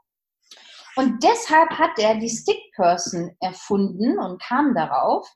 Und 0.96 1.22
deshalb 1.22 1.70
hat 1.70 1.98
er 1.98 2.16
die 2.16 2.30
Stick 2.30 2.72
Person 2.74 3.36
erfunden 3.40 4.18
und 4.18 4.40
kam 4.40 4.74
darauf. 4.74 5.28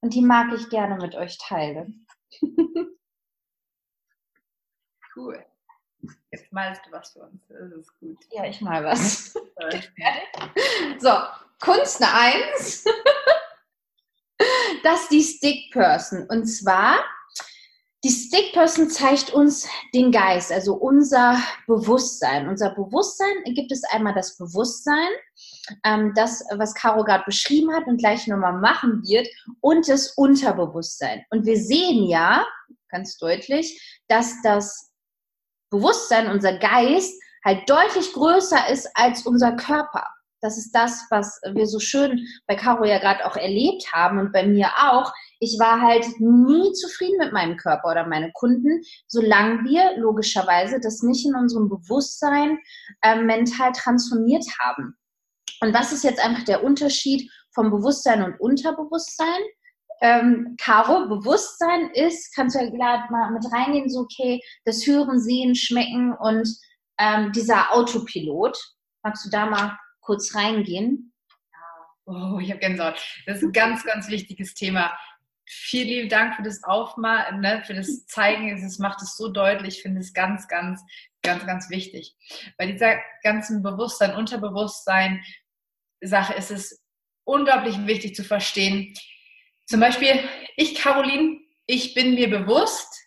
Und 0.00 0.14
die 0.14 0.22
mag 0.22 0.52
ich 0.52 0.68
gerne 0.68 0.96
mit 0.96 1.14
euch 1.14 1.38
teilen. 1.38 2.06
cool. 5.16 5.44
Jetzt 6.30 6.52
malst 6.52 6.82
du 6.86 6.92
was 6.92 7.10
für 7.12 7.20
uns. 7.20 7.42
Das 7.48 7.72
ist 7.72 7.98
gut. 8.00 8.18
Ja, 8.30 8.44
ich 8.44 8.60
mal 8.60 8.84
was. 8.84 9.34
so, 10.98 11.10
Kunst 11.60 12.02
1. 12.02 12.84
das 14.82 15.02
ist 15.02 15.10
die 15.10 15.22
Stick 15.22 15.72
Person. 15.72 16.26
Und 16.28 16.46
zwar, 16.46 17.04
die 18.04 18.10
Stick 18.10 18.52
Person 18.52 18.90
zeigt 18.90 19.32
uns 19.32 19.66
den 19.94 20.12
Geist, 20.12 20.52
also 20.52 20.74
unser 20.74 21.38
Bewusstsein. 21.66 22.48
Unser 22.48 22.74
Bewusstsein 22.74 23.44
gibt 23.54 23.72
es 23.72 23.82
einmal 23.84 24.14
das 24.14 24.36
Bewusstsein, 24.36 25.08
ähm, 25.84 26.12
das, 26.14 26.44
was 26.56 26.74
Caro 26.74 27.04
gerade 27.04 27.24
beschrieben 27.24 27.72
hat 27.72 27.86
und 27.86 27.96
gleich 27.96 28.26
nochmal 28.26 28.60
machen 28.60 29.02
wird, 29.04 29.26
und 29.60 29.88
das 29.88 30.12
Unterbewusstsein. 30.12 31.24
Und 31.30 31.46
wir 31.46 31.56
sehen 31.56 32.06
ja 32.08 32.44
ganz 32.90 33.16
deutlich, 33.18 34.00
dass 34.08 34.34
das 34.42 34.93
Bewusstsein, 35.74 36.30
unser 36.30 36.56
Geist 36.58 37.20
halt 37.44 37.68
deutlich 37.68 38.12
größer 38.12 38.68
ist 38.70 38.88
als 38.94 39.26
unser 39.26 39.56
Körper. 39.56 40.06
Das 40.40 40.56
ist 40.56 40.72
das, 40.72 41.06
was 41.10 41.40
wir 41.52 41.66
so 41.66 41.80
schön 41.80 42.26
bei 42.46 42.54
Caro 42.54 42.84
ja 42.84 42.98
gerade 42.98 43.26
auch 43.26 43.36
erlebt 43.36 43.92
haben 43.92 44.18
und 44.18 44.32
bei 44.32 44.46
mir 44.46 44.68
auch. 44.78 45.12
Ich 45.40 45.58
war 45.58 45.80
halt 45.80 46.06
nie 46.20 46.72
zufrieden 46.74 47.18
mit 47.18 47.32
meinem 47.32 47.56
Körper 47.56 47.90
oder 47.90 48.06
meinen 48.06 48.32
Kunden, 48.34 48.82
solange 49.08 49.64
wir 49.64 49.96
logischerweise 49.96 50.78
das 50.80 51.02
nicht 51.02 51.26
in 51.26 51.34
unserem 51.34 51.68
Bewusstsein 51.68 52.58
äh, 53.02 53.16
mental 53.16 53.72
transformiert 53.72 54.44
haben. 54.60 54.96
Und 55.60 55.74
was 55.74 55.92
ist 55.92 56.04
jetzt 56.04 56.24
einfach 56.24 56.44
der 56.44 56.62
Unterschied 56.62 57.28
vom 57.52 57.70
Bewusstsein 57.70 58.22
und 58.22 58.38
Unterbewusstsein? 58.38 59.42
Ähm, 60.04 60.54
Caro, 60.60 61.08
Bewusstsein 61.08 61.88
ist, 61.94 62.34
kannst 62.34 62.54
du 62.54 62.60
ja 62.60 62.68
gerade 62.68 63.10
mal 63.10 63.30
mit 63.30 63.50
reingehen, 63.50 63.88
so 63.88 64.00
okay, 64.00 64.38
das 64.66 64.86
Hören, 64.86 65.18
Sehen, 65.18 65.54
Schmecken 65.54 66.12
und 66.12 66.46
ähm, 66.98 67.32
dieser 67.32 67.72
Autopilot. 67.72 68.54
Magst 69.02 69.24
du 69.24 69.30
da 69.30 69.46
mal 69.46 69.78
kurz 70.02 70.34
reingehen? 70.34 71.14
Oh, 72.04 72.38
ich 72.38 72.50
habe 72.50 72.60
Gänsehaut. 72.60 73.02
Das 73.24 73.38
ist 73.38 73.44
ein 73.44 73.52
ganz, 73.52 73.82
ganz 73.84 74.08
wichtiges 74.08 74.52
Thema. 74.52 74.92
Vielen 75.46 75.88
lieben 75.88 76.08
Dank 76.10 76.36
für 76.36 76.42
das 76.42 76.62
Aufmachen, 76.64 77.40
ne, 77.40 77.62
für 77.66 77.72
das 77.72 78.04
Zeigen. 78.04 78.50
Es 78.50 78.78
macht 78.78 79.00
es 79.00 79.16
so 79.16 79.28
deutlich. 79.28 79.76
Ich 79.76 79.82
finde 79.82 80.02
es 80.02 80.12
ganz, 80.12 80.48
ganz, 80.48 80.82
ganz, 81.22 81.46
ganz 81.46 81.70
wichtig. 81.70 82.14
Bei 82.58 82.70
dieser 82.70 82.98
ganzen 83.22 83.62
Bewusstsein, 83.62 84.14
Unterbewusstsein 84.14 85.24
Sache 86.02 86.34
ist 86.34 86.50
es 86.50 86.84
unglaublich 87.24 87.86
wichtig 87.86 88.14
zu 88.14 88.22
verstehen, 88.22 88.92
zum 89.66 89.80
Beispiel, 89.80 90.28
ich, 90.56 90.74
Caroline, 90.74 91.40
ich 91.66 91.94
bin 91.94 92.14
mir 92.14 92.28
bewusst, 92.28 93.02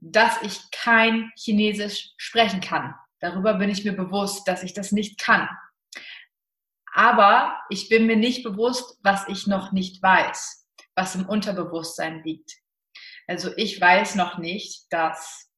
dass 0.00 0.40
ich 0.42 0.70
kein 0.70 1.32
Chinesisch 1.36 2.10
sprechen 2.16 2.60
kann. 2.60 2.94
Darüber 3.20 3.54
bin 3.54 3.70
ich 3.70 3.84
mir 3.84 3.92
bewusst, 3.92 4.46
dass 4.46 4.62
ich 4.62 4.74
das 4.74 4.92
nicht 4.92 5.18
kann. 5.18 5.48
Aber 6.92 7.60
ich 7.68 7.88
bin 7.88 8.06
mir 8.06 8.16
nicht 8.16 8.42
bewusst, 8.42 8.98
was 9.02 9.28
ich 9.28 9.46
noch 9.46 9.72
nicht 9.72 10.02
weiß, 10.02 10.66
was 10.94 11.14
im 11.14 11.28
Unterbewusstsein 11.28 12.22
liegt. 12.22 12.52
Also 13.26 13.52
ich 13.56 13.80
weiß 13.80 14.14
noch 14.14 14.38
nicht, 14.38 14.86
dass 14.90 15.50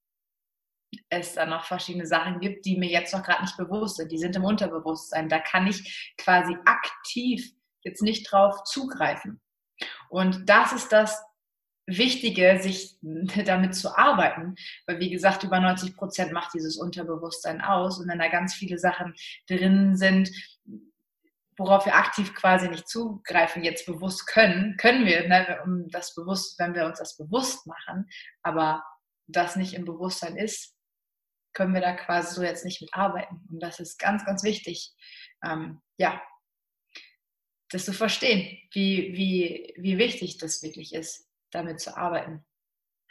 es 1.10 1.34
da 1.34 1.46
noch 1.46 1.64
verschiedene 1.64 2.06
Sachen 2.06 2.40
gibt, 2.40 2.64
die 2.64 2.76
mir 2.76 2.88
jetzt 2.88 3.12
noch 3.12 3.22
gerade 3.22 3.42
nicht 3.42 3.56
bewusst 3.56 3.96
sind. 3.96 4.10
Die 4.10 4.18
sind 4.18 4.34
im 4.37 4.44
Unterbewusstsein. 4.44 5.28
Da 5.28 5.38
kann 5.38 5.66
ich 5.66 6.12
quasi 6.16 6.56
aktiv 6.64 7.52
jetzt 7.84 8.02
nicht 8.02 8.30
drauf 8.30 8.64
zugreifen. 8.64 9.40
Und 10.09 10.49
das 10.49 10.73
ist 10.73 10.93
das 10.93 11.23
Wichtige, 11.87 12.59
sich 12.61 12.97
damit 13.03 13.75
zu 13.75 13.97
arbeiten, 13.97 14.55
weil 14.87 15.00
wie 15.00 15.11
gesagt, 15.11 15.43
über 15.43 15.61
90 15.61 15.97
Prozent 15.97 16.33
macht 16.33 16.55
dieses 16.55 16.77
Unterbewusstsein 16.77 17.61
aus. 17.61 17.99
Und 17.99 18.09
wenn 18.09 18.19
da 18.19 18.29
ganz 18.29 18.55
viele 18.55 18.79
Sachen 18.79 19.15
drin 19.49 19.97
sind, 19.97 20.31
worauf 21.57 21.87
wir 21.87 21.97
aktiv 21.97 22.35
quasi 22.35 22.69
nicht 22.69 22.88
zugreifen, 22.88 23.65
jetzt 23.65 23.87
bewusst 23.87 24.27
können, 24.29 24.77
können 24.77 25.05
wir, 25.07 25.27
ne, 25.29 25.61
um 25.65 25.88
das 25.88 26.15
bewusst, 26.15 26.59
wenn 26.59 26.75
wir 26.75 26.87
uns 26.87 27.00
das 27.00 27.17
bewusst 27.17 27.67
machen, 27.67 28.09
aber 28.43 28.85
das 29.27 29.57
nicht 29.57 29.75
im 29.75 29.85
Bewusstsein 29.85 30.37
ist, 30.37 30.75
können 31.53 31.75
wir 31.75 31.81
da 31.81 31.95
quasi 31.95 32.35
so 32.35 32.43
jetzt 32.43 32.65
nicht 32.65 32.81
mitarbeiten. 32.81 33.45
Und 33.50 33.61
das 33.61 33.81
ist 33.81 33.99
ganz, 33.99 34.25
ganz 34.25 34.45
wichtig, 34.45 34.93
ähm, 35.45 35.81
ja, 35.97 36.23
das 37.70 37.84
zu 37.84 37.92
verstehen, 37.92 38.58
wie, 38.72 39.12
wie, 39.14 39.75
wie 39.76 39.98
wichtig 39.98 40.38
das 40.38 40.62
wirklich 40.62 40.94
ist 40.94 41.26
damit 41.50 41.80
zu 41.80 41.96
arbeiten. 41.96 42.44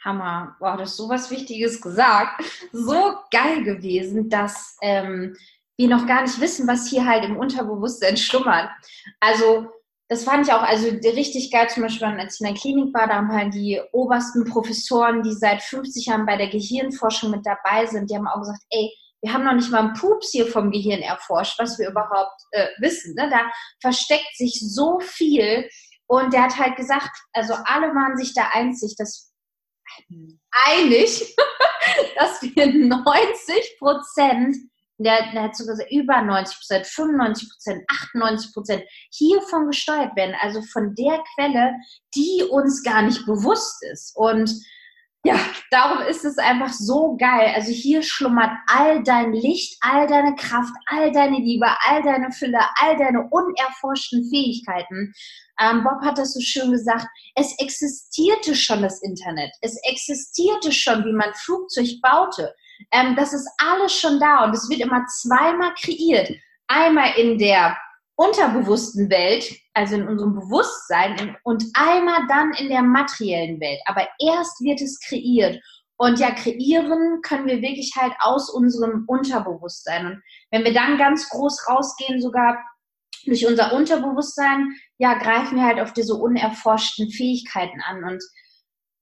Hammer. 0.04 0.56
Wow, 0.60 0.76
das 0.76 0.90
ist 0.90 0.96
so 0.96 1.08
was 1.08 1.30
Wichtiges 1.30 1.80
gesagt. 1.80 2.42
So 2.72 3.14
geil 3.30 3.64
gewesen, 3.64 4.28
dass 4.28 4.76
ähm, 4.80 5.36
wir 5.76 5.88
noch 5.88 6.06
gar 6.06 6.22
nicht 6.22 6.40
wissen, 6.40 6.66
was 6.66 6.88
hier 6.88 7.06
halt 7.06 7.24
im 7.24 7.36
Unterbewusstsein 7.36 8.16
schlummert. 8.16 8.70
Also, 9.20 9.68
das 10.08 10.24
fand 10.24 10.46
ich 10.46 10.52
auch 10.52 10.62
also 10.62 10.88
richtig 10.88 11.50
geil, 11.50 11.68
zum 11.68 11.82
Beispiel, 11.82 12.06
als 12.06 12.36
ich 12.36 12.40
in 12.40 12.52
der 12.52 12.60
Klinik 12.60 12.94
war, 12.94 13.06
da 13.06 13.16
haben 13.16 13.32
halt 13.32 13.52
die 13.52 13.80
obersten 13.92 14.44
Professoren, 14.44 15.22
die 15.22 15.34
seit 15.34 15.62
50 15.62 16.06
Jahren 16.06 16.26
bei 16.26 16.36
der 16.36 16.48
Gehirnforschung 16.48 17.30
mit 17.30 17.44
dabei 17.44 17.84
sind, 17.86 18.10
die 18.10 18.16
haben 18.16 18.26
auch 18.26 18.40
gesagt, 18.40 18.62
ey, 18.70 18.90
wir 19.20 19.32
haben 19.32 19.44
noch 19.44 19.54
nicht 19.54 19.70
mal 19.70 19.80
einen 19.80 19.94
Pups 19.94 20.30
hier 20.30 20.46
vom 20.46 20.70
Gehirn 20.70 21.00
erforscht, 21.00 21.58
was 21.58 21.78
wir 21.78 21.88
überhaupt 21.88 22.40
äh, 22.52 22.68
wissen. 22.78 23.14
Ne? 23.14 23.28
Da 23.30 23.50
versteckt 23.80 24.36
sich 24.36 24.60
so 24.60 25.00
viel 25.00 25.68
und 26.06 26.32
der 26.32 26.44
hat 26.44 26.56
halt 26.56 26.76
gesagt, 26.76 27.10
also 27.32 27.54
alle 27.64 27.88
waren 27.88 28.16
sich 28.16 28.32
da 28.34 28.48
einzig, 28.52 28.94
dass 28.96 29.32
einig, 30.66 31.36
dass 32.16 32.42
wir 32.42 32.66
90 32.66 33.76
Prozent, 33.78 34.56
der, 34.98 35.32
der 35.32 35.42
hat 35.44 35.56
sogar 35.56 35.76
über 35.90 36.22
90 36.22 36.56
Prozent, 36.56 36.86
95 36.86 37.50
Prozent, 37.50 37.84
98 37.88 38.52
Prozent 38.52 38.84
hiervon 39.10 39.66
gesteuert 39.66 40.16
werden, 40.16 40.34
also 40.40 40.62
von 40.72 40.94
der 40.94 41.22
Quelle, 41.34 41.74
die 42.14 42.44
uns 42.50 42.82
gar 42.82 43.02
nicht 43.02 43.24
bewusst 43.26 43.82
ist. 43.92 44.16
Und 44.16 44.50
ja, 45.28 45.38
darum 45.70 46.00
ist 46.06 46.24
es 46.24 46.38
einfach 46.38 46.72
so 46.72 47.16
geil. 47.18 47.52
Also 47.54 47.70
hier 47.70 48.02
schlummert 48.02 48.50
all 48.66 49.02
dein 49.02 49.34
Licht, 49.34 49.76
all 49.82 50.06
deine 50.06 50.34
Kraft, 50.36 50.72
all 50.86 51.12
deine 51.12 51.36
Liebe, 51.36 51.66
all 51.86 52.02
deine 52.02 52.32
Fülle, 52.32 52.60
all 52.80 52.96
deine 52.96 53.28
unerforschten 53.30 54.26
Fähigkeiten. 54.30 55.12
Ähm, 55.60 55.84
Bob 55.84 56.02
hat 56.02 56.16
das 56.16 56.32
so 56.32 56.40
schön 56.40 56.70
gesagt. 56.70 57.06
Es 57.34 57.58
existierte 57.58 58.54
schon 58.54 58.80
das 58.80 59.02
Internet. 59.02 59.50
Es 59.60 59.78
existierte 59.82 60.72
schon, 60.72 61.04
wie 61.04 61.12
man 61.12 61.34
Flugzeug 61.34 61.88
baute. 62.00 62.54
Ähm, 62.90 63.14
das 63.14 63.34
ist 63.34 63.48
alles 63.58 63.92
schon 63.92 64.18
da 64.20 64.44
und 64.44 64.54
es 64.54 64.70
wird 64.70 64.80
immer 64.80 65.04
zweimal 65.06 65.74
kreiert. 65.74 66.30
Einmal 66.68 67.12
in 67.18 67.36
der 67.36 67.76
unterbewussten 68.16 69.10
Welt, 69.10 69.44
also 69.78 69.94
in 69.94 70.08
unserem 70.08 70.34
Bewusstsein 70.34 71.36
und 71.44 71.64
einmal 71.74 72.26
dann 72.28 72.52
in 72.54 72.68
der 72.68 72.82
materiellen 72.82 73.60
Welt. 73.60 73.78
Aber 73.86 74.08
erst 74.20 74.60
wird 74.60 74.80
es 74.80 74.98
kreiert. 75.00 75.62
Und 75.96 76.18
ja, 76.18 76.32
kreieren 76.32 77.20
können 77.22 77.46
wir 77.46 77.62
wirklich 77.62 77.92
halt 77.96 78.12
aus 78.18 78.50
unserem 78.50 79.04
Unterbewusstsein. 79.06 80.06
Und 80.06 80.22
wenn 80.50 80.64
wir 80.64 80.74
dann 80.74 80.98
ganz 80.98 81.28
groß 81.28 81.68
rausgehen, 81.68 82.20
sogar 82.20 82.58
durch 83.24 83.46
unser 83.46 83.72
Unterbewusstsein, 83.72 84.74
ja, 84.98 85.14
greifen 85.14 85.56
wir 85.56 85.64
halt 85.64 85.80
auf 85.80 85.92
diese 85.92 86.14
unerforschten 86.14 87.10
Fähigkeiten 87.10 87.80
an. 87.82 88.02
Und 88.02 88.22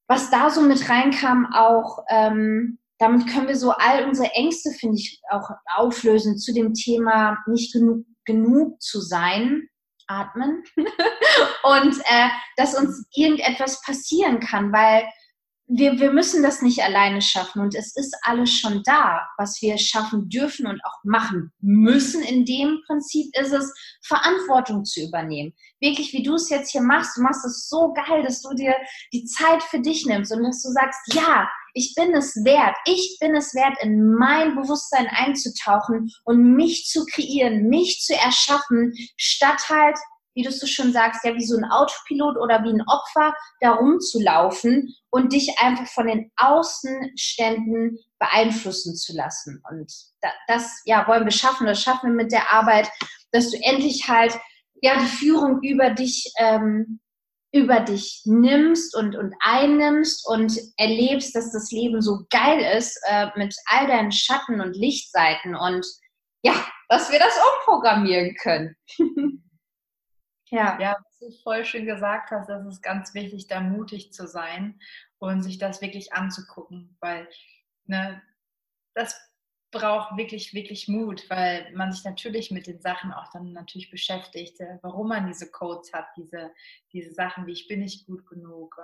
was 0.09 0.31
da 0.31 0.51
so 0.51 0.61
mit 0.61 0.89
reinkam, 0.89 1.47
auch, 1.55 2.05
ähm, 2.11 2.79
damit 2.99 3.29
können 3.29 3.49
wir 3.49 3.57
so 3.57 3.73
all 3.73 4.07
unsere 4.07 4.31
Ängste, 4.33 4.71
finde 4.71 4.97
ich, 4.97 5.21
auch 5.31 5.51
auflösen 5.75 6.39
zu 6.39 6.53
dem 6.53 6.75
Thema 6.75 7.39
nicht 7.47 7.73
genug 7.73 8.05
genug 8.27 8.83
zu 8.83 9.01
sein, 9.01 9.69
atmen 10.07 10.63
und 10.77 11.99
äh, 12.05 12.29
dass 12.57 12.77
uns 12.77 13.07
irgendetwas 13.15 13.83
passieren 13.83 14.41
kann, 14.41 14.73
weil 14.73 15.05
wir, 15.69 15.99
wir 15.99 16.13
müssen 16.13 16.43
das 16.43 16.63
nicht 16.63 16.83
alleine 16.83 17.21
schaffen 17.21 17.61
und 17.61 17.75
es 17.75 17.97
ist 17.97 18.17
alles 18.23 18.53
schon 18.53 18.83
da, 18.85 19.27
was 19.37 19.61
wir 19.61 19.77
schaffen 19.79 20.29
dürfen 20.29 20.67
und 20.67 20.81
auch 20.85 21.03
machen 21.03 21.53
müssen. 21.61 22.23
In 22.23 22.45
dem 22.45 22.81
Prinzip 22.87 23.37
ist 23.37 23.53
es, 23.53 23.75
Verantwortung 24.03 24.85
zu 24.85 25.03
übernehmen. 25.03 25.55
Wirklich, 25.81 26.13
wie 26.13 26.23
du 26.23 26.35
es 26.35 26.51
jetzt 26.51 26.71
hier 26.71 26.83
machst, 26.83 27.17
du 27.17 27.23
machst 27.23 27.45
es 27.45 27.69
so 27.69 27.93
geil, 27.95 28.23
dass 28.23 28.43
du 28.43 28.55
dir 28.55 28.77
die 29.13 29.25
Zeit 29.25 29.63
für 29.65 29.81
dich 29.81 30.07
nimmst 30.07 30.33
und 30.33 30.45
dass 30.45 30.63
du 30.63 30.71
sagst, 30.71 31.01
ja, 31.15 31.49
ich 31.77 31.95
bin 31.95 32.15
es 32.15 32.35
wert, 32.43 32.75
ich 32.87 33.19
bin 33.21 33.37
es 33.37 33.55
wert, 33.55 33.77
in 33.83 34.15
mein 34.15 34.57
Bewusstsein 34.57 35.09
einzutauchen 35.09 36.11
und 36.25 36.55
mich 36.57 36.87
zu 36.87 37.05
kreieren, 37.05 37.69
mich 37.69 38.01
zu 38.01 38.15
erschaffen, 38.15 38.95
statt 39.19 39.69
halt, 39.69 39.99
wie 40.35 40.43
du 40.43 40.49
es 40.49 40.59
so 40.59 40.67
schon 40.67 40.93
sagst, 40.93 41.23
ja, 41.25 41.35
wie 41.35 41.45
so 41.45 41.57
ein 41.57 41.65
Autopilot 41.65 42.39
oder 42.39 42.65
wie 42.65 42.73
ein 42.73 42.83
Opfer 42.89 43.35
da 43.61 43.73
rumzulaufen 43.73 44.95
und 45.11 45.35
dich 45.35 45.59
einfach 45.59 45.87
von 45.89 46.07
den 46.07 46.33
Außenständen 46.37 47.99
beeinflussen 48.19 48.97
zu 48.97 49.15
lassen. 49.15 49.63
Und 49.71 49.93
das, 50.49 50.81
ja, 50.87 51.07
wollen 51.07 51.25
wir 51.25 51.33
schaffen, 51.33 51.67
das 51.67 51.83
schaffen 51.83 52.11
wir 52.11 52.25
mit 52.25 52.33
der 52.33 52.53
Arbeit, 52.53 52.91
dass 53.33 53.51
du 53.51 53.59
endlich 53.63 54.09
halt, 54.09 54.39
ja, 54.81 54.99
die 54.99 55.07
Führung 55.07 55.61
über 55.63 55.91
dich 55.91 56.33
ähm, 56.39 57.01
über 57.57 57.81
dich 57.81 58.23
nimmst 58.25 58.95
und, 58.97 59.17
und 59.17 59.35
einnimmst 59.41 60.27
und 60.29 60.59
erlebst, 60.77 61.35
dass 61.35 61.53
das 61.53 61.71
Leben 61.71 62.03
so 62.03 62.27
geil 62.31 62.61
ist 62.77 63.01
äh, 63.09 63.29
mit 63.37 63.55
all 63.67 63.87
deinen 63.87 64.13
Schatten 64.13 64.61
und 64.61 64.77
Lichtseiten 64.77 65.57
und 65.57 65.87
ja, 66.43 66.55
dass 66.89 67.11
wir 67.11 67.19
das 67.19 67.37
umprogrammieren 67.59 68.37
können. 68.37 68.77
ja. 70.51 70.79
ja, 70.81 70.97
was 71.03 71.19
du 71.19 71.43
voll 71.43 71.65
schön 71.65 71.87
gesagt 71.87 72.31
hast, 72.31 72.49
das 72.49 72.67
ist 72.67 72.83
ganz 72.83 73.15
wichtig, 73.15 73.49
da 73.49 73.61
mutig 73.61 74.13
zu 74.13 74.29
sein 74.29 74.79
und 75.19 75.43
sich 75.43 75.59
das 75.59 75.81
wirklich 75.81 76.13
anzugucken, 76.13 76.97
weil 77.01 77.29
ne, 77.87 78.23
das 78.95 79.19
braucht 79.71 80.17
wirklich, 80.17 80.55
wirklich 80.55 80.89
Mut, 80.89 81.29
weil 81.29 81.71
man 81.75 81.93
sich 81.93 82.05
natürlich 82.05 82.51
mit 82.51 82.67
den 82.67 82.81
Sachen 82.81 83.13
auch 83.13 83.31
dann 83.33 83.53
natürlich 83.53 83.91
beschäftigt, 83.91 84.61
äh, 84.61 84.79
warum 84.83 85.09
man 85.09 85.27
diese 85.27 85.51
Codes 85.51 85.93
hat, 85.93 86.07
diese, 86.17 86.53
diese 86.93 87.13
Sachen 87.13 87.47
wie 87.47 87.53
ich 87.53 87.69
bin 87.69 87.81
nicht 87.81 88.07
gut 88.07 88.27
genug, 88.27 88.77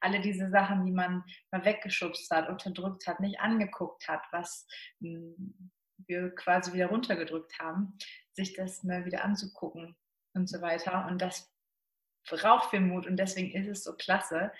alle 0.00 0.20
diese 0.20 0.50
Sachen, 0.50 0.84
die 0.84 0.92
man 0.92 1.24
mal 1.50 1.64
weggeschubst 1.64 2.30
hat, 2.30 2.48
unterdrückt 2.48 3.06
hat, 3.06 3.20
nicht 3.20 3.40
angeguckt 3.40 4.08
hat, 4.08 4.22
was 4.30 4.66
hm, 5.00 5.70
wir 6.06 6.30
quasi 6.34 6.72
wieder 6.72 6.88
runtergedrückt 6.88 7.58
haben, 7.58 7.96
sich 8.32 8.54
das 8.54 8.82
mal 8.84 9.04
wieder 9.04 9.24
anzugucken 9.24 9.96
und 10.34 10.48
so 10.48 10.60
weiter. 10.60 11.06
Und 11.06 11.20
das 11.20 11.50
braucht 12.28 12.70
viel 12.70 12.80
Mut 12.80 13.06
und 13.06 13.16
deswegen 13.16 13.52
ist 13.52 13.68
es 13.68 13.84
so 13.84 13.94
klasse, 13.94 14.52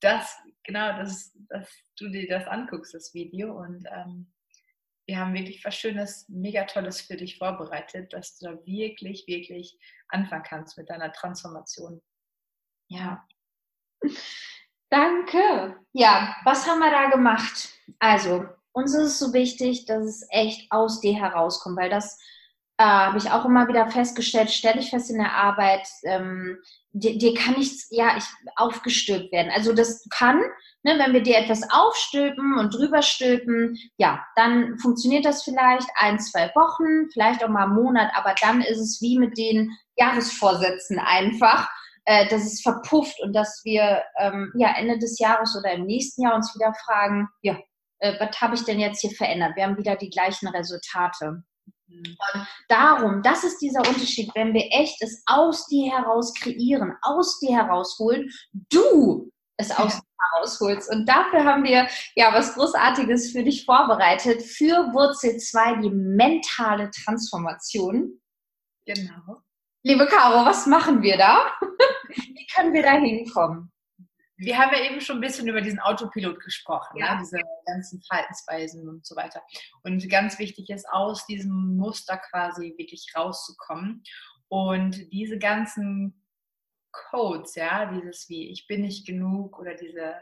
dass 0.00 0.38
genau, 0.64 0.98
dass, 0.98 1.32
dass 1.48 1.70
du 1.96 2.08
dir 2.08 2.28
das 2.28 2.46
anguckst, 2.46 2.94
das 2.94 3.14
Video 3.14 3.56
und 3.58 3.86
ähm, 3.90 4.33
wir 5.06 5.18
haben 5.18 5.34
wirklich 5.34 5.64
was 5.64 5.74
Schönes, 5.74 6.26
mega 6.28 6.64
Tolles 6.64 7.00
für 7.00 7.16
dich 7.16 7.38
vorbereitet, 7.38 8.12
dass 8.12 8.38
du 8.38 8.46
da 8.46 8.66
wirklich, 8.66 9.26
wirklich 9.26 9.78
anfangen 10.08 10.44
kannst 10.46 10.78
mit 10.78 10.88
deiner 10.88 11.12
Transformation. 11.12 12.02
Ja. 12.88 13.26
Danke. 14.90 15.76
Ja, 15.92 16.36
was 16.44 16.66
haben 16.66 16.78
wir 16.78 16.90
da 16.90 17.10
gemacht? 17.10 17.70
Also, 17.98 18.46
uns 18.72 18.94
ist 18.94 19.02
es 19.02 19.18
so 19.18 19.32
wichtig, 19.32 19.86
dass 19.86 20.04
es 20.04 20.26
echt 20.30 20.70
aus 20.70 21.00
dir 21.00 21.14
herauskommt, 21.14 21.76
weil 21.76 21.90
das 21.90 22.18
äh, 22.76 22.84
habe 22.84 23.18
ich 23.18 23.30
auch 23.30 23.44
immer 23.44 23.68
wieder 23.68 23.88
festgestellt, 23.88 24.50
stelle 24.50 24.80
ich 24.80 24.90
fest 24.90 25.10
in 25.10 25.18
der 25.18 25.32
Arbeit, 25.32 25.86
ähm, 26.04 26.58
dir, 26.92 27.16
dir, 27.18 27.34
kann 27.34 27.54
nichts 27.54 27.86
ja, 27.90 28.16
ich, 28.16 28.24
aufgestülpt 28.56 29.30
werden. 29.32 29.52
Also 29.54 29.72
das 29.72 30.04
kann, 30.10 30.40
ne, 30.82 30.98
wenn 30.98 31.12
wir 31.12 31.22
dir 31.22 31.38
etwas 31.38 31.62
aufstülpen 31.70 32.58
und 32.58 32.74
drüber 32.74 33.02
stülpen, 33.02 33.76
ja, 33.96 34.24
dann 34.34 34.76
funktioniert 34.78 35.24
das 35.24 35.44
vielleicht 35.44 35.88
ein, 35.96 36.18
zwei 36.18 36.50
Wochen, 36.56 37.10
vielleicht 37.12 37.44
auch 37.44 37.48
mal 37.48 37.66
einen 37.66 37.76
Monat, 37.76 38.10
aber 38.14 38.34
dann 38.40 38.60
ist 38.60 38.80
es 38.80 39.00
wie 39.00 39.18
mit 39.18 39.38
den 39.38 39.70
Jahresvorsätzen 39.96 40.98
einfach, 40.98 41.68
äh, 42.06 42.28
dass 42.28 42.44
es 42.44 42.60
verpufft 42.60 43.20
und 43.22 43.34
dass 43.34 43.60
wir 43.64 44.02
ähm, 44.18 44.52
ja 44.56 44.74
Ende 44.76 44.98
des 44.98 45.20
Jahres 45.20 45.56
oder 45.56 45.72
im 45.72 45.86
nächsten 45.86 46.22
Jahr 46.22 46.34
uns 46.34 46.52
wieder 46.56 46.74
fragen, 46.84 47.28
ja, 47.42 47.56
äh, 48.00 48.14
was 48.18 48.40
habe 48.40 48.56
ich 48.56 48.64
denn 48.64 48.80
jetzt 48.80 49.00
hier 49.00 49.12
verändert? 49.12 49.54
Wir 49.54 49.62
haben 49.64 49.78
wieder 49.78 49.94
die 49.94 50.10
gleichen 50.10 50.48
Resultate. 50.48 51.44
Und 51.88 52.16
darum, 52.68 53.22
das 53.22 53.44
ist 53.44 53.58
dieser 53.58 53.80
Unterschied, 53.80 54.30
wenn 54.34 54.54
wir 54.54 54.66
echt 54.70 55.02
es 55.02 55.22
aus 55.26 55.66
dir 55.66 55.92
heraus 55.92 56.32
kreieren, 56.34 56.96
aus 57.02 57.38
dir 57.40 57.56
herausholen, 57.56 58.30
du 58.70 59.30
es 59.56 59.70
aus 59.70 59.94
dir 59.94 60.02
herausholst. 60.32 60.90
Und 60.90 61.06
dafür 61.08 61.44
haben 61.44 61.64
wir 61.64 61.86
ja 62.16 62.32
was 62.32 62.54
Großartiges 62.54 63.32
für 63.32 63.44
dich 63.44 63.64
vorbereitet, 63.64 64.42
für 64.42 64.92
Wurzel 64.92 65.38
2, 65.38 65.82
die 65.82 65.90
mentale 65.90 66.90
Transformation. 66.90 68.20
Genau. 68.86 69.42
Liebe 69.82 70.06
Caro, 70.06 70.46
was 70.46 70.66
machen 70.66 71.02
wir 71.02 71.18
da? 71.18 71.52
Wie 72.08 72.46
können 72.54 72.72
wir 72.72 72.82
da 72.82 72.92
hinkommen? 72.92 73.70
Wir 74.36 74.58
haben 74.58 74.72
ja 74.74 74.84
eben 74.84 75.00
schon 75.00 75.18
ein 75.18 75.20
bisschen 75.20 75.48
über 75.48 75.60
diesen 75.60 75.78
Autopilot 75.78 76.40
gesprochen, 76.40 76.98
ja. 76.98 77.14
ne? 77.14 77.20
diese 77.20 77.40
ganzen 77.66 78.02
Verhaltensweisen 78.02 78.88
und 78.88 79.06
so 79.06 79.14
weiter. 79.14 79.42
Und 79.82 80.08
ganz 80.10 80.38
wichtig 80.38 80.70
ist, 80.70 80.88
aus 80.88 81.26
diesem 81.26 81.76
Muster 81.76 82.18
quasi 82.30 82.74
wirklich 82.76 83.06
rauszukommen 83.16 84.02
und 84.48 85.12
diese 85.12 85.38
ganzen 85.38 86.24
Codes, 87.10 87.56
ja, 87.56 87.86
dieses 87.86 88.28
wie 88.28 88.50
ich 88.50 88.66
bin 88.68 88.82
nicht 88.82 89.04
genug 89.06 89.58
oder 89.58 89.74
diese 89.74 90.14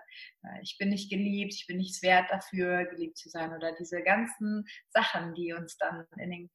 äh, 0.42 0.62
ich 0.62 0.76
bin 0.78 0.88
nicht 0.88 1.10
geliebt, 1.10 1.54
ich 1.54 1.66
bin 1.66 1.76
nichts 1.76 2.02
wert 2.02 2.30
dafür, 2.30 2.86
geliebt 2.86 3.18
zu 3.18 3.28
sein 3.28 3.52
oder 3.54 3.74
diese 3.78 4.02
ganzen 4.02 4.64
Sachen, 4.88 5.34
die 5.34 5.52
uns 5.52 5.76
dann 5.76 6.06
in 6.16 6.30
den 6.30 6.50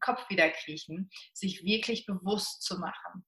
Kopf 0.00 0.28
wieder 0.30 0.48
kriechen, 0.50 1.10
sich 1.32 1.64
wirklich 1.64 2.06
bewusst 2.06 2.62
zu 2.62 2.78
machen, 2.78 3.24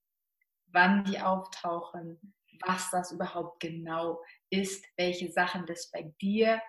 wann 0.67 1.03
die 1.03 1.19
auftauchen, 1.19 2.33
was 2.65 2.89
das 2.91 3.11
überhaupt 3.11 3.59
genau 3.59 4.21
ist, 4.49 4.85
welche 4.97 5.31
Sachen 5.31 5.65
das 5.65 5.89
bei 5.91 6.13
dir 6.21 6.61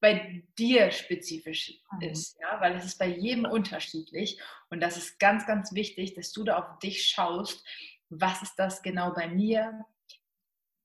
bei 0.00 0.44
dir 0.58 0.90
spezifisch 0.90 1.80
mhm. 1.92 2.10
ist, 2.10 2.38
ja, 2.40 2.60
weil 2.60 2.76
es 2.76 2.84
ist 2.84 2.98
bei 2.98 3.08
jedem 3.08 3.44
unterschiedlich. 3.44 4.40
Und 4.70 4.80
das 4.80 4.96
ist 4.96 5.18
ganz, 5.18 5.46
ganz 5.46 5.72
wichtig, 5.74 6.14
dass 6.14 6.32
du 6.32 6.44
da 6.44 6.58
auf 6.58 6.78
dich 6.78 7.06
schaust, 7.06 7.66
was 8.08 8.42
ist 8.42 8.54
das 8.56 8.82
genau 8.82 9.12
bei 9.12 9.28
mir, 9.28 9.84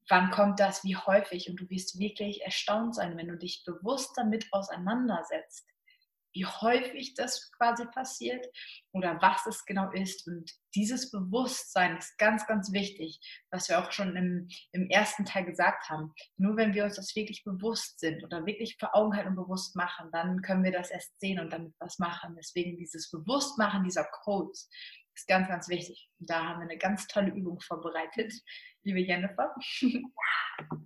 wann 0.09 0.31
kommt 0.31 0.59
das, 0.59 0.83
wie 0.83 0.95
häufig? 0.95 1.49
Und 1.49 1.57
du 1.57 1.69
wirst 1.69 1.99
wirklich 1.99 2.41
erstaunt 2.41 2.95
sein, 2.95 3.17
wenn 3.17 3.27
du 3.27 3.37
dich 3.37 3.63
bewusst 3.63 4.11
damit 4.15 4.47
auseinandersetzt, 4.51 5.67
wie 6.33 6.45
häufig 6.45 7.13
das 7.15 7.51
quasi 7.57 7.85
passiert 7.85 8.45
oder 8.91 9.21
was 9.21 9.45
es 9.45 9.65
genau 9.65 9.91
ist. 9.91 10.27
Und 10.27 10.51
dieses 10.75 11.11
Bewusstsein 11.11 11.97
ist 11.97 12.17
ganz, 12.17 12.45
ganz 12.47 12.71
wichtig, 12.71 13.19
was 13.51 13.69
wir 13.69 13.79
auch 13.79 13.91
schon 13.91 14.15
im, 14.15 14.47
im 14.71 14.89
ersten 14.89 15.25
Teil 15.25 15.45
gesagt 15.45 15.89
haben. 15.89 16.13
Nur 16.37 16.57
wenn 16.57 16.73
wir 16.73 16.85
uns 16.85 16.95
das 16.95 17.15
wirklich 17.15 17.43
bewusst 17.43 17.99
sind 17.99 18.23
oder 18.23 18.45
wirklich 18.45 18.77
vor 18.79 18.95
Augen 18.95 19.15
halten 19.15 19.29
und 19.29 19.35
bewusst 19.35 19.75
machen, 19.75 20.09
dann 20.11 20.41
können 20.41 20.63
wir 20.63 20.71
das 20.71 20.91
erst 20.91 21.19
sehen 21.19 21.39
und 21.39 21.51
damit 21.51 21.73
was 21.79 21.99
machen. 21.99 22.35
Deswegen 22.37 22.77
dieses 22.77 23.09
Bewusstmachen 23.11 23.83
dieser 23.83 24.05
Codes 24.05 24.69
ist 25.15 25.27
ganz, 25.27 25.47
ganz 25.47 25.67
wichtig. 25.69 26.09
Und 26.19 26.29
da 26.29 26.43
haben 26.43 26.59
wir 26.59 26.69
eine 26.69 26.77
ganz 26.77 27.07
tolle 27.07 27.31
Übung 27.31 27.59
vorbereitet, 27.59 28.33
liebe 28.83 28.99
Jennifer. 28.99 29.55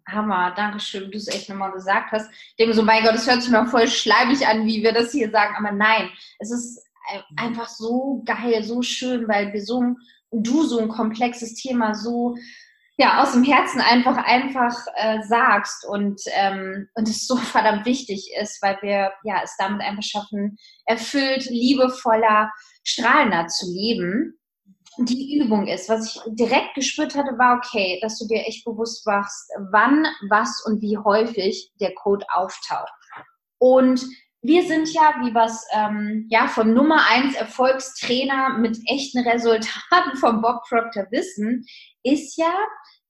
Hammer, 0.08 0.54
danke 0.56 0.80
schön, 0.80 1.12
du 1.12 1.18
es 1.18 1.28
echt 1.28 1.50
nochmal 1.50 1.72
gesagt 1.72 2.12
hast. 2.12 2.30
Ich 2.32 2.56
denke 2.58 2.74
so, 2.74 2.84
mein 2.84 3.04
Gott, 3.04 3.16
es 3.16 3.28
hört 3.28 3.42
sich 3.42 3.52
mal 3.52 3.68
voll 3.68 3.88
schleimig 3.88 4.48
an, 4.48 4.66
wie 4.66 4.84
wir 4.84 4.94
das 4.94 5.12
hier 5.12 5.30
sagen, 5.32 5.56
aber 5.58 5.76
nein, 5.76 6.10
es 6.40 6.52
ist 6.52 6.84
einfach 7.38 7.68
so 7.68 8.24
geil, 8.26 8.64
so 8.64 8.82
schön, 8.82 9.28
weil 9.28 9.54
wir 9.54 9.62
so, 9.62 9.96
du 10.32 10.64
so 10.64 10.80
ein 10.80 10.90
komplexes 10.90 11.56
Thema 11.56 11.94
so 11.94 12.36
ja, 12.98 13.22
aus 13.22 13.34
dem 13.34 13.44
Herzen 13.44 13.82
einfach 13.82 14.16
einfach 14.16 14.74
äh, 14.96 15.22
sagst 15.24 15.86
und, 15.86 16.22
ähm, 16.34 16.88
und 16.94 17.10
es 17.10 17.28
so 17.28 17.36
verdammt 17.36 17.86
wichtig 17.86 18.32
ist, 18.42 18.62
weil 18.62 18.78
wir 18.82 19.12
ja 19.24 19.42
es 19.44 19.56
damit 19.58 19.82
einfach 19.82 20.04
schaffen, 20.04 20.58
erfüllt, 20.86 21.46
liebevoller, 21.50 22.52
strahlender 22.84 23.48
zu 23.48 23.66
leben 23.70 24.40
die 24.98 25.40
Übung 25.40 25.68
ist. 25.68 25.90
Was 25.90 26.16
ich 26.16 26.22
direkt 26.36 26.76
gespürt 26.76 27.16
hatte, 27.16 27.38
war 27.38 27.58
okay, 27.58 28.00
dass 28.02 28.18
du 28.20 28.28
dir 28.28 28.46
echt 28.46 28.66
bewusst 28.66 29.06
machst, 29.06 29.52
wann, 29.72 30.06
was 30.30 30.64
und 30.66 30.82
wie 30.82 30.98
häufig 30.98 31.72
der 31.80 31.94
Code 31.96 32.26
auftaucht. 32.34 32.92
Und 33.58 34.06
wir 34.42 34.64
sind 34.68 34.94
ja, 34.94 35.16
wie 35.22 35.34
was 35.34 35.66
ähm, 35.74 36.28
ja 36.30 36.48
vom 36.48 36.74
Nummer 36.74 37.08
1 37.10 37.36
Erfolgstrainer 37.36 38.58
mit 38.60 38.78
echten 38.88 39.20
Resultaten 39.28 40.16
von 40.20 40.42
Bob 40.42 40.62
Proctor 40.68 41.08
wissen, 41.12 41.66
ist 42.04 42.38
ja, 42.38 42.54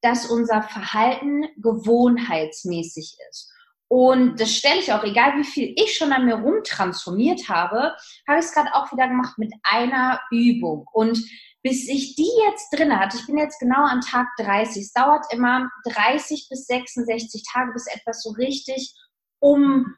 dass 0.02 0.28
unser 0.28 0.62
Verhalten 0.62 1.45
gewohnheitsmäßig 1.58 3.17
ist. 3.30 3.52
Und 3.88 4.39
das 4.39 4.52
stelle 4.52 4.80
ich 4.80 4.91
auch, 4.91 5.04
egal 5.04 5.38
wie 5.38 5.43
viel 5.43 5.74
ich 5.78 5.95
schon 5.95 6.12
an 6.12 6.26
mir 6.26 6.36
rumtransformiert 6.36 7.50
habe, 7.50 7.93
habe 8.28 8.39
ich 8.39 8.45
es 8.45 8.54
gerade 8.54 8.74
auch 8.74 8.91
wieder 8.91 9.08
gemacht 9.08 9.38
mit 9.38 9.54
einer 9.63 10.19
Übung. 10.32 10.86
Und 10.91 11.19
bis 11.65 11.89
ich 11.89 12.15
die 12.15 12.30
jetzt 12.47 12.69
drin 12.69 12.95
hatte, 12.95 13.17
ich 13.17 13.25
bin 13.25 13.39
jetzt 13.39 13.60
genau 13.60 13.84
an 13.86 13.99
Tag 14.01 14.28
30, 14.38 14.84
es 14.84 14.93
dauert 14.93 15.25
immer 15.34 15.67
30 15.86 16.47
bis 16.47 16.67
66 16.67 17.43
Tage, 17.51 17.73
bis 17.73 17.88
etwas 17.88 18.21
so 18.21 18.30
richtig 18.34 18.93
um, 19.39 19.95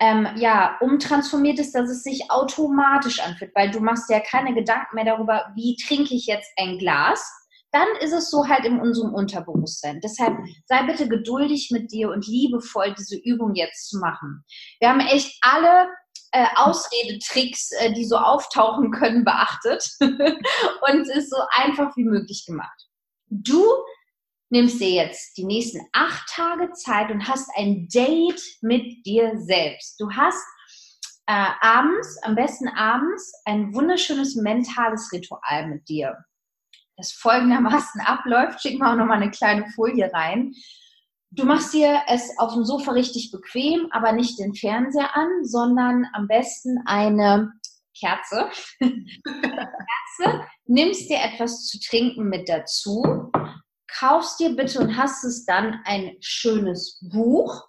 ähm, 0.00 0.26
ja, 0.36 0.78
umtransformiert 0.80 1.58
ist, 1.58 1.74
dass 1.74 1.90
es 1.90 2.04
sich 2.04 2.30
automatisch 2.30 3.20
anfühlt, 3.20 3.54
weil 3.54 3.70
du 3.70 3.80
machst 3.80 4.08
ja 4.08 4.18
keine 4.20 4.54
Gedanken 4.54 4.94
mehr 4.94 5.04
darüber, 5.04 5.52
wie 5.54 5.76
trinke 5.76 6.14
ich 6.14 6.24
jetzt 6.24 6.50
ein 6.56 6.78
Glas, 6.78 7.30
dann 7.70 7.88
ist 8.00 8.14
es 8.14 8.30
so 8.30 8.48
halt 8.48 8.64
in 8.64 8.80
unserem 8.80 9.12
Unterbewusstsein. 9.12 10.00
Deshalb 10.00 10.38
sei 10.64 10.84
bitte 10.84 11.06
geduldig 11.06 11.68
mit 11.70 11.92
dir 11.92 12.08
und 12.12 12.26
liebevoll 12.26 12.94
diese 12.98 13.18
Übung 13.18 13.54
jetzt 13.54 13.90
zu 13.90 13.98
machen. 13.98 14.42
Wir 14.80 14.88
haben 14.88 15.00
echt 15.00 15.36
alle 15.42 15.88
äh, 16.34 16.46
Ausredetricks, 16.56 17.70
äh, 17.78 17.92
die 17.92 18.04
so 18.04 18.16
auftauchen 18.16 18.90
können, 18.90 19.24
beachtet 19.24 19.88
und 20.00 21.00
es 21.02 21.08
ist 21.08 21.30
so 21.30 21.36
einfach 21.50 21.96
wie 21.96 22.02
möglich 22.02 22.44
gemacht. 22.44 22.88
Du 23.30 23.64
nimmst 24.50 24.80
dir 24.80 24.90
jetzt 24.90 25.36
die 25.36 25.44
nächsten 25.44 25.80
acht 25.92 26.28
Tage 26.28 26.72
Zeit 26.72 27.12
und 27.12 27.28
hast 27.28 27.48
ein 27.56 27.86
Date 27.86 28.42
mit 28.62 29.06
dir 29.06 29.32
selbst. 29.36 30.00
Du 30.00 30.10
hast 30.10 30.44
äh, 31.26 31.46
abends, 31.60 32.18
am 32.24 32.34
besten 32.34 32.68
abends, 32.68 33.32
ein 33.44 33.72
wunderschönes 33.72 34.34
mentales 34.34 35.12
Ritual 35.12 35.68
mit 35.68 35.88
dir. 35.88 36.16
Das 36.96 37.12
folgendermaßen 37.12 38.00
abläuft, 38.04 38.60
schick 38.60 38.80
mal 38.80 38.92
auch 38.92 38.98
nochmal 38.98 39.22
eine 39.22 39.30
kleine 39.30 39.66
Folie 39.76 40.12
rein. 40.12 40.52
Du 41.36 41.44
machst 41.44 41.74
dir 41.74 42.02
es 42.06 42.38
auf 42.38 42.54
dem 42.54 42.64
Sofa 42.64 42.92
richtig 42.92 43.32
bequem, 43.32 43.88
aber 43.90 44.12
nicht 44.12 44.38
den 44.38 44.54
Fernseher 44.54 45.16
an, 45.16 45.44
sondern 45.44 46.06
am 46.12 46.28
besten 46.28 46.78
eine 46.86 47.52
Kerze. 47.98 48.50
Kerze, 48.78 50.44
nimmst 50.66 51.10
dir 51.10 51.18
etwas 51.18 51.66
zu 51.66 51.80
trinken 51.80 52.28
mit 52.28 52.48
dazu, 52.48 53.32
kaufst 53.98 54.38
dir 54.38 54.54
bitte 54.54 54.78
und 54.78 54.96
hast 54.96 55.24
es 55.24 55.44
dann 55.44 55.80
ein 55.84 56.16
schönes 56.20 57.00
Buch 57.12 57.64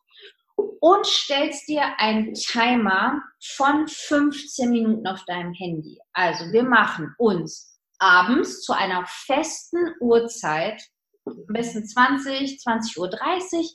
und 0.80 1.06
stellst 1.08 1.67
dir 1.67 1.82
einen 1.97 2.36
Timer 2.36 3.19
von 3.56 3.88
15 3.88 4.69
Minuten 4.69 5.08
auf 5.08 5.25
deinem 5.25 5.54
Handy. 5.54 5.97
Also 6.13 6.51
wir 6.51 6.63
machen 6.63 7.15
uns 7.17 7.80
abends 7.97 8.62
zu 8.62 8.73
einer 8.73 9.06
festen 9.08 9.95
Uhrzeit 9.99 10.84
am 11.25 11.45
besten 11.47 11.85
20, 11.85 12.59
20.30 12.59 12.97
Uhr, 12.99 13.69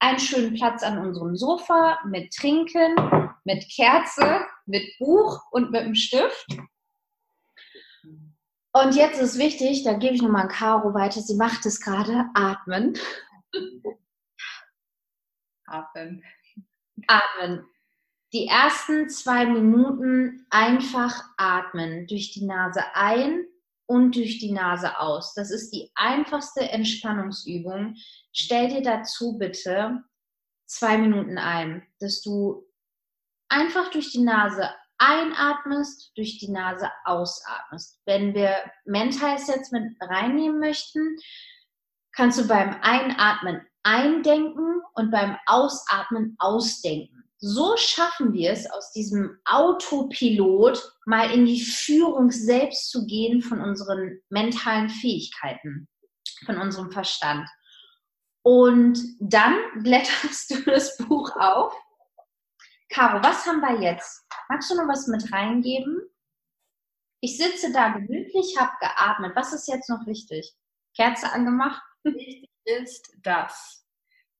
einen 0.00 0.18
schönen 0.18 0.54
Platz 0.54 0.82
an 0.82 0.98
unserem 0.98 1.36
Sofa 1.36 1.98
mit 2.06 2.32
Trinken, 2.32 2.94
mit 3.44 3.68
Kerze, 3.74 4.46
mit 4.66 4.84
Buch 4.98 5.42
und 5.50 5.70
mit 5.70 5.82
einem 5.82 5.94
Stift. 5.94 6.46
Und 8.72 8.94
jetzt 8.94 9.20
ist 9.20 9.38
wichtig, 9.38 9.82
da 9.82 9.94
gebe 9.94 10.14
ich 10.14 10.22
nochmal 10.22 10.42
an 10.42 10.48
Caro 10.48 10.94
weiter, 10.94 11.20
sie 11.20 11.36
macht 11.36 11.66
es 11.66 11.80
gerade, 11.80 12.26
atmen. 12.34 12.96
Atmen. 15.66 16.22
Atmen. 17.06 17.66
Die 18.32 18.46
ersten 18.46 19.08
zwei 19.08 19.46
Minuten 19.46 20.46
einfach 20.50 21.24
atmen. 21.38 22.06
Durch 22.06 22.32
die 22.32 22.44
Nase 22.44 22.82
ein 22.94 23.46
und 23.88 24.14
durch 24.14 24.38
die 24.38 24.52
Nase 24.52 25.00
aus. 25.00 25.32
Das 25.34 25.50
ist 25.50 25.70
die 25.70 25.90
einfachste 25.94 26.60
Entspannungsübung. 26.60 27.96
Stell 28.32 28.68
dir 28.68 28.82
dazu 28.82 29.38
bitte 29.38 30.04
zwei 30.66 30.98
Minuten 30.98 31.38
ein, 31.38 31.86
dass 31.98 32.20
du 32.20 32.66
einfach 33.48 33.90
durch 33.90 34.12
die 34.12 34.22
Nase 34.22 34.68
einatmest, 34.98 36.12
durch 36.16 36.38
die 36.38 36.50
Nase 36.50 36.90
ausatmest. 37.04 37.98
Wenn 38.04 38.34
wir 38.34 38.56
Mentals 38.84 39.48
jetzt 39.48 39.72
mit 39.72 39.96
reinnehmen 40.00 40.60
möchten, 40.60 41.16
kannst 42.12 42.38
du 42.38 42.46
beim 42.46 42.76
Einatmen 42.82 43.66
eindenken 43.84 44.82
und 44.94 45.10
beim 45.10 45.38
Ausatmen 45.46 46.36
ausdenken 46.38 47.27
so 47.40 47.76
schaffen 47.76 48.32
wir 48.32 48.50
es, 48.52 48.68
aus 48.70 48.92
diesem 48.92 49.38
Autopilot 49.44 50.92
mal 51.06 51.30
in 51.30 51.46
die 51.46 51.60
Führung 51.60 52.30
selbst 52.30 52.90
zu 52.90 53.06
gehen 53.06 53.42
von 53.42 53.60
unseren 53.60 54.20
mentalen 54.28 54.88
Fähigkeiten, 54.88 55.88
von 56.44 56.58
unserem 56.58 56.90
Verstand. 56.90 57.48
Und 58.42 58.98
dann 59.20 59.56
blätterst 59.82 60.50
du 60.50 60.62
das 60.62 60.96
Buch 60.96 61.30
auf. 61.36 61.74
Caro, 62.90 63.22
was 63.22 63.46
haben 63.46 63.60
wir 63.60 63.80
jetzt? 63.80 64.26
Magst 64.48 64.70
du 64.70 64.74
noch 64.74 64.88
was 64.88 65.06
mit 65.06 65.32
reingeben? 65.32 66.00
Ich 67.20 67.36
sitze 67.36 67.72
da 67.72 67.90
gemütlich, 67.90 68.56
habe 68.58 68.72
geatmet. 68.80 69.36
Was 69.36 69.52
ist 69.52 69.68
jetzt 69.68 69.90
noch 69.90 70.06
wichtig? 70.06 70.54
Kerze 70.96 71.30
angemacht? 71.32 71.82
Wichtig 72.02 72.50
ist, 72.64 73.12
dass, 73.22 73.86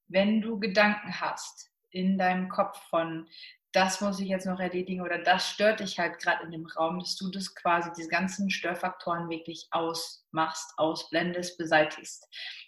wenn 0.09 0.41
du 0.41 0.59
Gedanken 0.59 1.21
hast, 1.21 1.71
in 1.91 2.19
deinem 2.19 2.49
Kopf 2.49 2.81
von 2.89 3.27
das 3.73 4.01
muss 4.01 4.19
ich 4.19 4.29
jetzt 4.29 4.47
noch 4.47 4.61
erledigen 4.61 5.03
oder 5.03 5.19
das 5.19 5.49
stört 5.51 5.81
dich 5.81 5.99
halt 5.99 6.19
gerade 6.21 6.45
in 6.45 6.51
dem 6.51 6.67
Raum, 6.67 6.99
dass 6.99 7.17
du 7.17 7.31
das 7.31 7.55
quasi, 7.55 7.91
diese 7.97 8.09
ganzen 8.09 8.51
Störfaktoren 8.51 9.29
wirklich 9.29 9.69
ausmachst, 9.71 10.73
ausblendest, 10.79 11.59
beseitigst. 11.59 12.27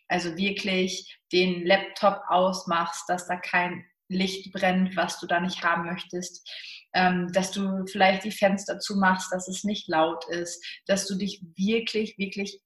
Also 0.09 0.37
wirklich 0.37 1.19
den 1.33 1.65
Laptop 1.65 2.21
ausmachst, 2.29 3.09
dass 3.09 3.27
da 3.27 3.37
kein 3.37 3.85
Licht 4.09 4.53
brennt, 4.53 4.97
was 4.97 5.19
du 5.21 5.27
da 5.27 5.41
nicht 5.41 5.63
haben 5.63 5.87
möchtest, 5.87 6.49
ähm, 6.93 7.33
dass 7.33 7.53
du 7.53 7.87
vielleicht 7.87 8.25
die 8.25 8.33
Fenster 8.33 8.79
zumachst, 8.79 9.33
dass 9.33 9.49
es 9.49 9.65
nicht 9.65 9.89
laut 9.89 10.29
ist, 10.29 10.63
dass 10.87 11.07
du 11.07 11.17
dich 11.17 11.41
wirklich, 11.57 12.19
wirklich 12.19 12.61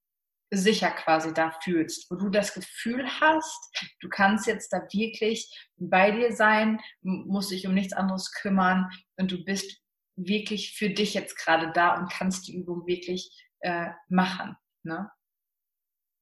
sicher 0.50 0.90
quasi 0.90 1.32
da 1.32 1.50
fühlst, 1.62 2.10
wo 2.10 2.16
du 2.16 2.28
das 2.28 2.54
Gefühl 2.54 3.08
hast, 3.20 3.96
du 4.00 4.08
kannst 4.08 4.46
jetzt 4.46 4.72
da 4.72 4.78
wirklich 4.92 5.50
bei 5.76 6.10
dir 6.10 6.32
sein, 6.32 6.80
musst 7.02 7.50
dich 7.50 7.66
um 7.66 7.74
nichts 7.74 7.92
anderes 7.92 8.32
kümmern 8.32 8.90
und 9.16 9.30
du 9.30 9.44
bist 9.44 9.80
wirklich 10.16 10.76
für 10.76 10.90
dich 10.90 11.14
jetzt 11.14 11.36
gerade 11.36 11.72
da 11.72 11.96
und 11.96 12.10
kannst 12.10 12.46
die 12.46 12.56
Übung 12.56 12.86
wirklich 12.86 13.30
äh, 13.60 13.90
machen. 14.08 14.56
Ne? 14.84 15.10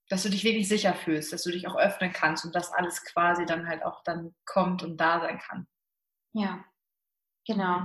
Dass 0.08 0.22
du 0.22 0.30
dich 0.30 0.44
wirklich 0.44 0.68
sicher 0.68 0.94
fühlst, 0.94 1.32
dass 1.32 1.42
du 1.42 1.50
dich 1.50 1.66
auch 1.66 1.76
öffnen 1.76 2.12
kannst 2.12 2.44
und 2.44 2.54
dass 2.54 2.72
alles 2.72 3.04
quasi 3.04 3.44
dann 3.44 3.66
halt 3.68 3.84
auch 3.84 4.02
dann 4.04 4.34
kommt 4.46 4.82
und 4.82 4.96
da 4.98 5.20
sein 5.20 5.38
kann. 5.38 5.66
Ja, 6.34 6.64
genau. 7.46 7.84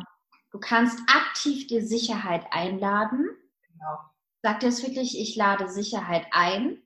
Du 0.51 0.59
kannst 0.59 0.99
aktiv 1.09 1.67
dir 1.67 1.85
Sicherheit 1.85 2.45
einladen. 2.51 3.27
Genau 3.67 3.97
sagt 4.41 4.63
es 4.63 4.83
wirklich, 4.83 5.19
ich 5.19 5.35
lade 5.35 5.69
Sicherheit 5.69 6.27
ein. 6.31 6.81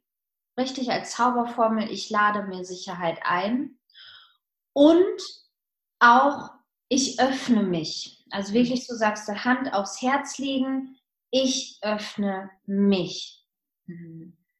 Richtig 0.57 0.91
als 0.91 1.11
Zauberformel, 1.11 1.89
ich 1.89 2.09
lade 2.09 2.43
mir 2.43 2.65
Sicherheit 2.65 3.19
ein. 3.23 3.79
Und 4.73 5.21
auch, 5.99 6.51
ich 6.89 7.19
öffne 7.19 7.63
mich. 7.63 8.25
Also 8.31 8.53
wirklich, 8.53 8.85
so 8.85 8.95
sagst 8.95 9.27
du, 9.27 9.43
Hand 9.43 9.73
aufs 9.73 10.01
Herz 10.01 10.37
legen, 10.37 10.97
ich 11.31 11.79
öffne 11.81 12.49
mich. 12.65 13.45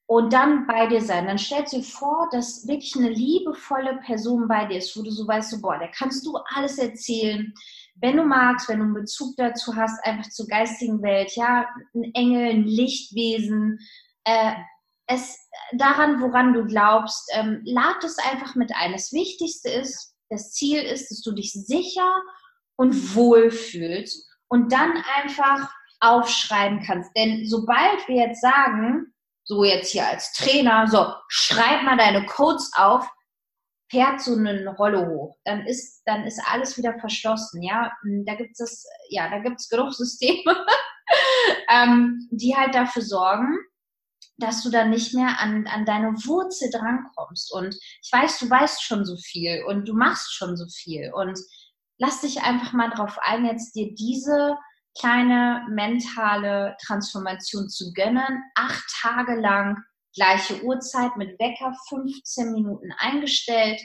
Und 0.06 0.32
dann 0.32 0.66
bei 0.66 0.86
dir 0.86 1.00
sein. 1.00 1.26
Dann 1.26 1.38
stellst 1.38 1.72
du 1.72 1.78
dir 1.78 1.84
vor, 1.84 2.28
dass 2.32 2.66
wirklich 2.66 2.96
eine 2.96 3.10
liebevolle 3.10 3.98
Person 4.04 4.48
bei 4.48 4.66
dir 4.66 4.78
ist, 4.78 4.96
wo 4.96 5.02
du 5.02 5.10
so 5.10 5.26
weißt, 5.26 5.50
so, 5.50 5.60
boah, 5.60 5.78
der 5.78 5.88
kannst 5.88 6.26
du 6.26 6.36
alles 6.54 6.78
erzählen 6.78 7.54
wenn 7.94 8.16
du 8.16 8.24
magst, 8.24 8.68
wenn 8.68 8.78
du 8.78 8.84
einen 8.84 8.94
Bezug 8.94 9.36
dazu 9.36 9.76
hast, 9.76 10.04
einfach 10.04 10.28
zur 10.30 10.46
geistigen 10.46 11.02
Welt, 11.02 11.32
ja, 11.36 11.66
ein 11.94 12.10
Engel, 12.14 12.50
ein 12.50 12.64
Lichtwesen, 12.64 13.78
äh, 14.24 14.52
es 15.06 15.38
daran, 15.72 16.20
woran 16.20 16.52
du 16.52 16.64
glaubst, 16.64 17.30
ähm, 17.34 17.60
lad 17.64 18.02
es 18.04 18.18
einfach 18.18 18.54
mit 18.54 18.72
ein. 18.74 18.92
Das 18.92 19.12
Wichtigste 19.12 19.70
ist, 19.70 20.14
das 20.30 20.52
Ziel 20.52 20.80
ist, 20.80 21.10
dass 21.10 21.20
du 21.20 21.32
dich 21.32 21.52
sicher 21.52 22.22
und 22.76 23.14
wohl 23.14 23.50
fühlst 23.50 24.28
und 24.48 24.72
dann 24.72 24.92
einfach 25.16 25.70
aufschreiben 26.00 26.82
kannst. 26.84 27.10
Denn 27.16 27.46
sobald 27.46 28.06
wir 28.08 28.26
jetzt 28.26 28.40
sagen, 28.40 29.12
so 29.44 29.64
jetzt 29.64 29.90
hier 29.90 30.06
als 30.06 30.32
Trainer, 30.32 30.86
so, 30.88 31.12
schreib 31.28 31.82
mal 31.82 31.96
deine 31.96 32.26
Codes 32.26 32.70
auf, 32.76 33.08
fährt 33.92 34.22
so 34.22 34.34
eine 34.34 34.74
Rolle 34.74 35.06
hoch, 35.06 35.36
dann 35.44 35.66
ist, 35.66 36.02
dann 36.06 36.24
ist 36.24 36.40
alles 36.46 36.78
wieder 36.78 36.98
verschlossen. 36.98 37.62
Ja, 37.62 37.92
hm, 38.00 38.24
da 38.24 38.34
gibt 38.34 38.58
es 38.58 38.86
ja, 39.10 39.28
da 39.28 39.38
gibt 39.38 39.60
es 39.60 39.68
genug 39.68 39.92
Systeme, 39.92 40.56
ähm, 41.68 42.26
die 42.30 42.56
halt 42.56 42.74
dafür 42.74 43.02
sorgen, 43.02 43.54
dass 44.38 44.62
du 44.62 44.70
dann 44.70 44.88
nicht 44.88 45.14
mehr 45.14 45.38
an, 45.40 45.66
an 45.66 45.84
deine 45.84 46.12
Wurzel 46.24 46.70
drankommst. 46.70 47.52
Und 47.52 47.74
ich 48.02 48.10
weiß, 48.10 48.38
du 48.38 48.48
weißt 48.48 48.82
schon 48.82 49.04
so 49.04 49.16
viel 49.18 49.62
und 49.66 49.86
du 49.86 49.94
machst 49.94 50.34
schon 50.34 50.56
so 50.56 50.64
viel. 50.74 51.12
Und 51.12 51.38
lass 51.98 52.22
dich 52.22 52.42
einfach 52.42 52.72
mal 52.72 52.88
darauf 52.88 53.18
ein, 53.20 53.44
jetzt 53.44 53.74
dir 53.74 53.94
diese 53.94 54.56
kleine 54.98 55.66
mentale 55.68 56.76
Transformation 56.86 57.68
zu 57.68 57.92
gönnen, 57.92 58.42
acht 58.54 58.84
Tage 59.02 59.38
lang 59.38 59.76
gleiche 60.14 60.62
Uhrzeit 60.62 61.16
mit 61.16 61.38
Wecker 61.38 61.74
15 61.88 62.52
Minuten 62.52 62.92
eingestellt, 62.98 63.80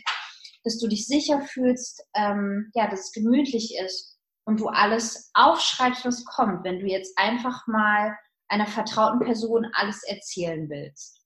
dass 0.64 0.78
du 0.78 0.88
dich 0.88 1.08
sicher 1.08 1.42
fühlst, 1.42 2.04
ähm, 2.14 2.72
ja, 2.74 2.90
dass 2.90 3.06
es 3.06 3.12
gemütlich 3.12 3.78
ist 3.78 4.18
und 4.46 4.60
du 4.60 4.68
alles 4.68 5.32
aufschreibst, 5.34 6.06
was 6.06 6.26
kommt, 6.26 6.64
wenn 6.64 6.80
du 6.80 6.88
jetzt 6.88 7.18
einfach 7.18 7.68
mal 7.68 8.18
einer 8.50 8.68
vertrauten 8.68 9.20
Person 9.20 9.66
alles 9.74 10.04
erzählen 10.04 10.70
willst. 10.70 11.22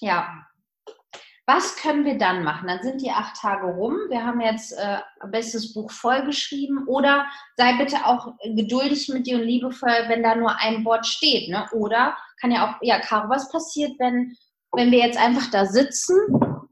Ja, 0.00 0.46
was 1.46 1.76
können 1.76 2.06
wir 2.06 2.16
dann 2.16 2.42
machen? 2.42 2.68
Dann 2.68 2.82
sind 2.82 3.02
die 3.02 3.10
acht 3.10 3.36
Tage 3.36 3.66
rum. 3.66 3.94
Wir 4.08 4.24
haben 4.24 4.40
jetzt 4.40 4.72
äh, 4.72 4.98
bestes 5.30 5.74
Buch 5.74 5.90
vollgeschrieben. 5.90 6.86
Oder 6.86 7.26
sei 7.56 7.76
bitte 7.76 8.06
auch 8.06 8.34
geduldig 8.42 9.08
mit 9.10 9.26
dir 9.26 9.36
und 9.36 9.44
liebevoll, 9.44 10.08
wenn 10.08 10.22
da 10.22 10.34
nur 10.34 10.58
ein 10.58 10.84
Wort 10.84 11.06
steht. 11.06 11.50
Ne? 11.50 11.68
Oder 11.72 12.16
kann 12.40 12.50
ja 12.50 12.66
auch, 12.66 12.76
ja, 12.80 12.98
Caro, 12.98 13.28
was 13.28 13.50
passiert, 13.50 13.92
wenn, 13.98 14.36
wenn 14.72 14.90
wir 14.90 15.00
jetzt 15.00 15.18
einfach 15.18 15.50
da 15.50 15.66
sitzen 15.66 16.16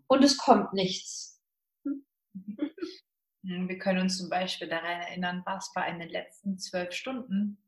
und 0.06 0.24
es 0.24 0.38
kommt 0.38 0.72
nichts? 0.72 1.38
Hm, 1.85 3.68
wir 3.68 3.78
können 3.78 4.00
uns 4.00 4.18
zum 4.18 4.30
Beispiel 4.30 4.68
daran 4.68 5.02
erinnern, 5.02 5.42
was 5.44 5.70
war 5.74 5.87
in 5.88 5.98
den 5.98 6.08
letzten 6.08 6.58
zwölf 6.58 6.92
Stunden, 6.92 7.62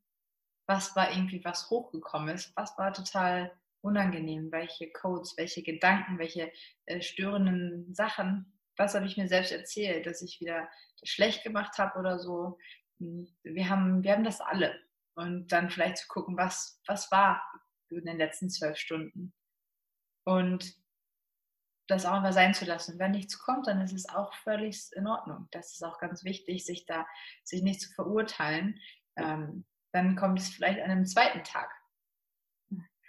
was 0.67 0.95
war 0.97 1.11
irgendwie 1.11 1.45
was 1.45 1.69
hochgekommen 1.69 2.35
ist, 2.35 2.57
was 2.57 2.79
war 2.79 2.93
total 2.93 3.53
unangenehm, 3.85 4.51
welche 4.51 4.91
Codes, 4.91 5.35
welche 5.37 5.63
Gedanken, 5.63 6.19
welche 6.19 6.51
äh, 6.87 7.03
störenden 7.03 7.95
Sachen, 7.95 8.59
was 8.77 8.95
habe 8.95 9.07
ich 9.07 9.17
mir 9.17 9.29
selbst 9.29 9.53
erzählt, 9.53 10.07
dass 10.07 10.23
ich 10.23 10.41
wieder 10.41 10.69
schlecht 11.05 11.45
gemacht 11.45 11.77
habe 11.79 11.99
oder 11.99 12.19
so. 12.19 12.59
Hm, 12.99 13.29
wir 13.43 13.69
haben, 13.69 14.03
wir 14.03 14.13
haben 14.13 14.25
das 14.25 14.41
alle. 14.41 14.75
Und 15.15 15.53
dann 15.53 15.71
vielleicht 15.71 15.99
zu 15.99 16.09
gucken, 16.09 16.37
was, 16.37 16.81
was 16.87 17.13
war 17.13 17.43
in 17.91 18.05
den 18.05 18.17
letzten 18.17 18.51
zwölf 18.51 18.77
Stunden. 18.79 19.33
Und 20.25 20.75
das 21.87 22.07
auch 22.07 22.23
mal 22.23 22.33
sein 22.33 22.55
zu 22.55 22.65
lassen. 22.65 22.99
Wenn 22.99 23.11
nichts 23.13 23.39
kommt, 23.39 23.67
dann 23.67 23.83
ist 23.83 23.93
es 23.93 24.09
auch 24.09 24.35
völlig 24.37 24.91
in 24.93 25.07
Ordnung. 25.07 25.47
Das 25.51 25.75
ist 25.75 25.83
auch 25.85 25.99
ganz 25.99 26.25
wichtig, 26.25 26.65
sich 26.65 26.87
da, 26.87 27.07
sich 27.45 27.63
nicht 27.63 27.83
zu 27.83 27.93
verurteilen. 27.93 28.81
Ähm, 29.17 29.67
dann 29.93 30.17
kommt 30.17 30.41
es 30.41 30.49
vielleicht 30.49 30.81
an 30.81 30.91
einem 30.91 31.07
zweiten 31.07 31.45
Tag 31.45 31.71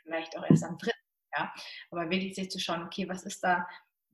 vielleicht 0.06 0.38
auch 0.38 0.50
erst 0.50 0.64
am 0.64 0.78
dritten. 0.78 0.98
Ja? 1.36 1.54
Aber 1.92 2.10
wirklich 2.10 2.36
sich 2.36 2.50
zu 2.50 2.60
schauen, 2.60 2.84
okay, 2.84 3.10
was 3.10 3.24
ist 3.24 3.44
da, 3.44 3.68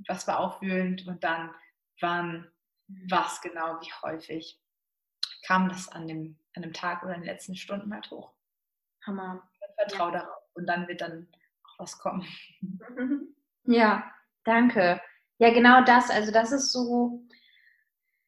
was 0.07 0.27
war 0.27 0.39
aufwühlend 0.39 1.05
und 1.07 1.23
dann 1.23 1.53
wann, 1.99 2.51
was 3.09 3.41
genau, 3.41 3.79
wie 3.81 3.93
häufig 4.01 4.59
kam 5.45 5.69
das 5.69 5.89
an 5.89 6.07
dem, 6.07 6.39
an 6.55 6.63
dem 6.63 6.73
Tag 6.73 7.03
oder 7.03 7.13
in 7.13 7.21
den 7.21 7.29
letzten 7.29 7.55
Stunden 7.55 7.93
halt 7.93 8.09
hoch. 8.09 8.33
Hammer. 9.05 9.47
Vertrau 9.75 10.07
ja. 10.07 10.19
darauf 10.19 10.43
und 10.53 10.65
dann 10.67 10.87
wird 10.87 11.01
dann 11.01 11.27
auch 11.63 11.79
was 11.79 11.97
kommen. 11.97 12.25
Ja, 13.65 14.11
danke. 14.43 14.99
Ja, 15.37 15.53
genau 15.53 15.83
das. 15.83 16.09
Also 16.09 16.31
das 16.31 16.51
ist 16.51 16.71
so, 16.71 17.23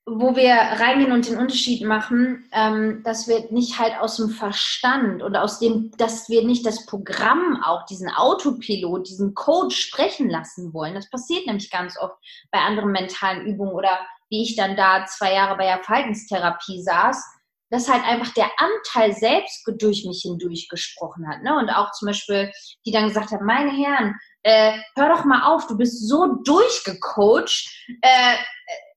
wo 0.05 0.35
wir 0.35 0.53
reingehen 0.53 1.13
und 1.13 1.27
den 1.29 1.37
Unterschied 1.37 1.85
machen, 1.85 2.49
ähm, 2.51 3.01
dass 3.03 3.27
wir 3.27 3.49
nicht 3.51 3.79
halt 3.79 3.97
aus 3.99 4.17
dem 4.17 4.29
Verstand 4.29 5.23
und 5.23 5.37
aus 5.37 5.59
dem, 5.59 5.91
dass 5.97 6.27
wir 6.27 6.43
nicht 6.43 6.65
das 6.65 6.85
Programm 6.85 7.63
auch, 7.63 7.85
diesen 7.85 8.09
Autopilot, 8.09 9.07
diesen 9.07 9.33
Code 9.33 9.73
sprechen 9.73 10.29
lassen 10.29 10.73
wollen. 10.73 10.93
Das 10.93 11.09
passiert 11.09 11.47
nämlich 11.47 11.71
ganz 11.71 11.97
oft 11.97 12.15
bei 12.51 12.59
anderen 12.59 12.91
mentalen 12.91 13.45
Übungen 13.45 13.73
oder 13.73 13.97
wie 14.29 14.43
ich 14.43 14.57
dann 14.57 14.75
da 14.75 15.05
zwei 15.05 15.33
Jahre 15.33 15.55
bei 15.55 15.65
der 15.65 15.83
Verhaltenstherapie 15.83 16.81
saß, 16.81 17.23
dass 17.69 17.89
halt 17.89 18.03
einfach 18.03 18.33
der 18.33 18.49
Anteil 18.57 19.13
selbst 19.13 19.67
durch 19.79 20.05
mich 20.05 20.21
hindurch 20.23 20.67
gesprochen 20.69 21.27
hat. 21.27 21.43
Ne? 21.43 21.57
Und 21.57 21.69
auch 21.69 21.91
zum 21.91 22.07
Beispiel, 22.07 22.51
die 22.85 22.91
dann 22.91 23.07
gesagt 23.07 23.31
hat, 23.31 23.41
meine 23.41 23.71
Herren, 23.71 24.15
äh, 24.43 24.73
hör 24.95 25.09
doch 25.09 25.23
mal 25.23 25.43
auf, 25.43 25.65
du 25.67 25.77
bist 25.77 26.07
so 26.07 26.35
durchgecoacht, 26.43 27.65
äh, 28.01 28.35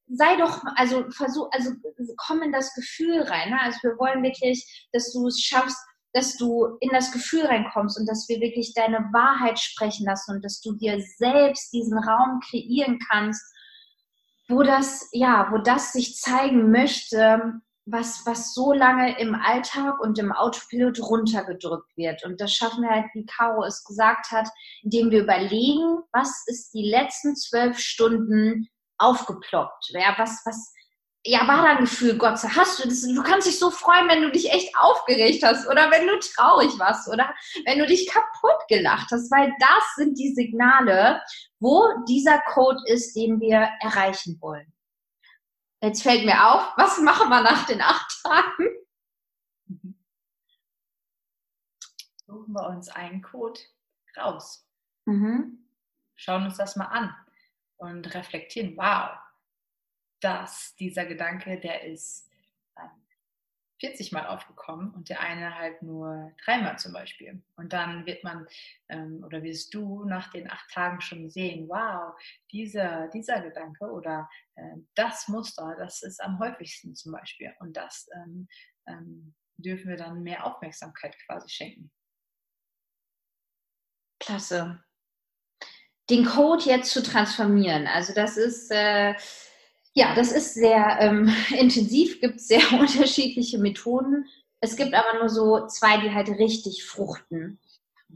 sei 0.08 0.36
doch, 0.36 0.62
also 0.76 1.10
versuch, 1.10 1.48
also 1.52 1.72
komm 2.16 2.42
in 2.42 2.52
das 2.52 2.74
Gefühl 2.74 3.22
rein. 3.22 3.50
Ne? 3.50 3.60
Also 3.60 3.78
wir 3.82 3.98
wollen 3.98 4.22
wirklich, 4.22 4.88
dass 4.92 5.12
du 5.12 5.26
es 5.26 5.40
schaffst, 5.40 5.78
dass 6.12 6.36
du 6.36 6.78
in 6.80 6.90
das 6.90 7.12
Gefühl 7.12 7.44
reinkommst 7.44 7.98
und 7.98 8.06
dass 8.06 8.26
wir 8.28 8.40
wirklich 8.40 8.72
deine 8.74 8.98
Wahrheit 9.12 9.58
sprechen 9.58 10.06
lassen 10.06 10.36
und 10.36 10.44
dass 10.44 10.60
du 10.60 10.72
dir 10.72 10.98
selbst 11.18 11.72
diesen 11.72 11.98
Raum 11.98 12.40
kreieren 12.48 12.98
kannst, 13.10 13.42
wo 14.48 14.62
das, 14.62 15.08
ja, 15.12 15.48
wo 15.50 15.58
das 15.58 15.92
sich 15.92 16.16
zeigen 16.16 16.70
möchte, 16.70 17.60
was, 17.84 18.24
was 18.26 18.54
so 18.54 18.72
lange 18.72 19.18
im 19.20 19.34
Alltag 19.34 20.00
und 20.00 20.18
im 20.18 20.32
Autopilot 20.32 21.00
runtergedrückt 21.00 21.96
wird. 21.96 22.24
Und 22.24 22.40
das 22.40 22.52
schaffen 22.52 22.82
wir 22.82 22.90
halt, 22.90 23.06
wie 23.14 23.26
Caro 23.26 23.64
es 23.64 23.84
gesagt 23.84 24.30
hat, 24.30 24.48
indem 24.82 25.10
wir 25.10 25.22
überlegen, 25.22 25.98
was 26.12 26.44
ist 26.46 26.72
die 26.74 26.88
letzten 26.88 27.36
zwölf 27.36 27.78
Stunden 27.78 28.68
aufgeploppt. 28.98 29.90
Ja, 29.90 30.14
was, 30.18 30.42
was, 30.44 30.72
ja, 31.24 31.46
war 31.48 31.62
da 31.62 31.76
ein 31.76 31.84
Gefühl, 31.84 32.16
Gott, 32.16 32.38
hast 32.42 32.82
du 32.82 32.88
das, 32.88 33.02
du 33.02 33.22
kannst 33.22 33.46
dich 33.46 33.58
so 33.58 33.70
freuen, 33.70 34.08
wenn 34.08 34.22
du 34.22 34.30
dich 34.30 34.50
echt 34.50 34.76
aufgeregt 34.76 35.42
hast 35.42 35.66
oder 35.66 35.90
wenn 35.90 36.06
du 36.06 36.18
traurig 36.18 36.78
warst 36.78 37.08
oder 37.08 37.34
wenn 37.64 37.78
du 37.78 37.86
dich 37.86 38.08
kaputt 38.08 38.60
gelacht 38.68 39.10
hast, 39.10 39.30
weil 39.30 39.52
das 39.58 39.94
sind 39.96 40.18
die 40.18 40.34
Signale, 40.34 41.20
wo 41.58 41.84
dieser 42.08 42.40
Code 42.52 42.80
ist, 42.86 43.14
den 43.16 43.40
wir 43.40 43.68
erreichen 43.80 44.38
wollen. 44.40 44.72
Jetzt 45.82 46.02
fällt 46.02 46.24
mir 46.24 46.46
auf, 46.48 46.72
was 46.76 46.98
machen 46.98 47.28
wir 47.28 47.42
nach 47.42 47.66
den 47.66 47.82
acht 47.82 48.22
Tagen? 48.22 48.68
Suchen 52.26 52.52
wir 52.52 52.68
uns 52.68 52.88
einen 52.88 53.22
Code 53.22 53.60
raus. 54.16 54.66
Mhm. 55.04 55.68
Schauen 56.16 56.44
uns 56.44 56.56
das 56.56 56.76
mal 56.76 56.86
an 56.86 57.14
und 57.76 58.14
reflektieren, 58.14 58.76
wow, 58.76 59.18
dass 60.20 60.74
dieser 60.76 61.06
Gedanke, 61.06 61.60
der 61.60 61.84
ist 61.84 62.26
40 63.80 64.12
Mal 64.12 64.26
aufgekommen 64.26 64.90
und 64.94 65.08
der 65.10 65.20
eine 65.20 65.54
halt 65.54 65.82
nur 65.82 66.32
dreimal 66.44 66.78
zum 66.78 66.92
Beispiel. 66.92 67.42
Und 67.56 67.72
dann 67.72 68.06
wird 68.06 68.24
man 68.24 68.46
ähm, 68.88 69.22
oder 69.24 69.42
wirst 69.42 69.74
du 69.74 70.04
nach 70.04 70.30
den 70.30 70.50
acht 70.50 70.70
Tagen 70.70 71.00
schon 71.00 71.28
sehen, 71.28 71.68
wow, 71.68 72.14
dieser, 72.52 73.08
dieser 73.08 73.42
Gedanke 73.42 73.84
oder 73.90 74.28
äh, 74.54 74.76
das 74.94 75.28
Muster, 75.28 75.76
das 75.78 76.02
ist 76.02 76.22
am 76.22 76.38
häufigsten 76.38 76.94
zum 76.94 77.12
Beispiel. 77.12 77.54
Und 77.60 77.76
das 77.76 78.08
ähm, 78.14 78.48
ähm, 78.86 79.34
dürfen 79.58 79.90
wir 79.90 79.96
dann 79.96 80.22
mehr 80.22 80.46
Aufmerksamkeit 80.46 81.16
quasi 81.26 81.48
schenken. 81.48 81.90
Klasse. 84.18 84.82
Den 86.08 86.24
Code 86.24 86.64
jetzt 86.64 86.92
zu 86.92 87.02
transformieren, 87.02 87.86
also 87.86 88.12
das 88.14 88.36
ist... 88.36 88.70
Äh 88.70 89.14
ja, 89.98 90.14
das 90.14 90.30
ist 90.30 90.52
sehr 90.52 90.98
ähm, 91.00 91.34
intensiv, 91.58 92.20
gibt 92.20 92.38
sehr 92.38 92.60
unterschiedliche 92.78 93.58
Methoden. 93.58 94.26
Es 94.60 94.76
gibt 94.76 94.94
aber 94.94 95.18
nur 95.18 95.28
so 95.30 95.66
zwei, 95.66 95.98
die 95.98 96.12
halt 96.12 96.28
richtig 96.28 96.84
fruchten. 96.84 97.58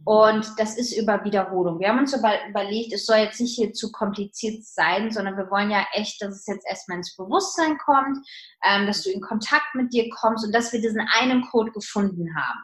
Und 0.04 0.46
das 0.58 0.78
ist 0.78 0.92
über 0.96 1.24
Wiederholung. 1.24 1.80
Wir 1.80 1.88
haben 1.88 1.98
uns 1.98 2.14
aber 2.14 2.46
überlegt, 2.48 2.92
es 2.92 3.06
soll 3.06 3.18
jetzt 3.18 3.40
nicht 3.40 3.56
hier 3.56 3.72
zu 3.72 3.90
kompliziert 3.90 4.64
sein, 4.64 5.10
sondern 5.10 5.36
wir 5.36 5.50
wollen 5.50 5.70
ja 5.70 5.84
echt, 5.92 6.22
dass 6.22 6.36
es 6.36 6.46
jetzt 6.46 6.66
erstmal 6.68 6.98
ins 6.98 7.16
Bewusstsein 7.16 7.76
kommt, 7.78 8.18
ähm, 8.64 8.86
dass 8.86 9.02
du 9.02 9.10
in 9.10 9.20
Kontakt 9.20 9.74
mit 9.74 9.92
dir 9.92 10.08
kommst 10.10 10.44
und 10.44 10.54
dass 10.54 10.72
wir 10.72 10.80
diesen 10.80 11.06
einen 11.18 11.42
Code 11.42 11.72
gefunden 11.72 12.34
haben. 12.36 12.60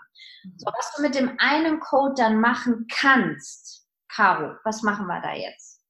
So, 0.56 0.66
was 0.66 0.94
du 0.94 1.02
mit 1.02 1.14
dem 1.14 1.36
einen 1.38 1.80
Code 1.80 2.14
dann 2.16 2.40
machen 2.40 2.86
kannst, 2.92 3.85
Caro, 4.08 4.56
was 4.64 4.82
machen 4.82 5.06
wir 5.06 5.20
da 5.20 5.34
jetzt? 5.34 5.84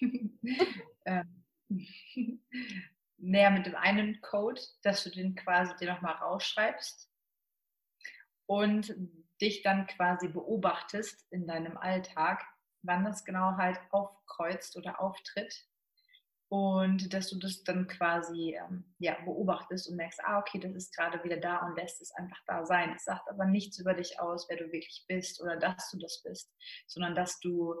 ähm, 1.06 1.44
näher 3.16 3.50
mit 3.50 3.66
dem 3.66 3.74
einen 3.74 4.20
Code, 4.20 4.60
dass 4.82 5.04
du 5.04 5.10
den 5.10 5.34
quasi 5.34 5.74
dir 5.76 5.92
nochmal 5.92 6.14
rausschreibst 6.14 7.10
und 8.46 8.94
dich 9.40 9.62
dann 9.62 9.86
quasi 9.86 10.28
beobachtest 10.28 11.26
in 11.30 11.46
deinem 11.46 11.76
Alltag, 11.76 12.44
wann 12.82 13.04
das 13.04 13.24
genau 13.24 13.56
halt 13.56 13.78
aufkreuzt 13.90 14.76
oder 14.76 15.00
auftritt 15.00 15.66
und 16.48 17.12
dass 17.12 17.28
du 17.28 17.38
das 17.38 17.62
dann 17.64 17.86
quasi 17.86 18.56
ähm, 18.58 18.84
ja, 18.98 19.16
beobachtest 19.24 19.88
und 19.88 19.96
merkst, 19.96 20.20
ah, 20.24 20.38
okay, 20.38 20.58
das 20.58 20.74
ist 20.74 20.96
gerade 20.96 21.22
wieder 21.22 21.36
da 21.36 21.58
und 21.66 21.76
lässt 21.76 22.00
es 22.00 22.10
einfach 22.12 22.40
da 22.46 22.64
sein. 22.64 22.92
Es 22.96 23.04
sagt 23.04 23.28
aber 23.28 23.44
nichts 23.44 23.78
über 23.78 23.94
dich 23.94 24.18
aus, 24.20 24.48
wer 24.48 24.56
du 24.56 24.72
wirklich 24.72 25.04
bist 25.08 25.42
oder 25.42 25.56
dass 25.56 25.90
du 25.90 25.98
das 25.98 26.22
bist, 26.22 26.50
sondern 26.86 27.14
dass 27.14 27.38
du 27.40 27.74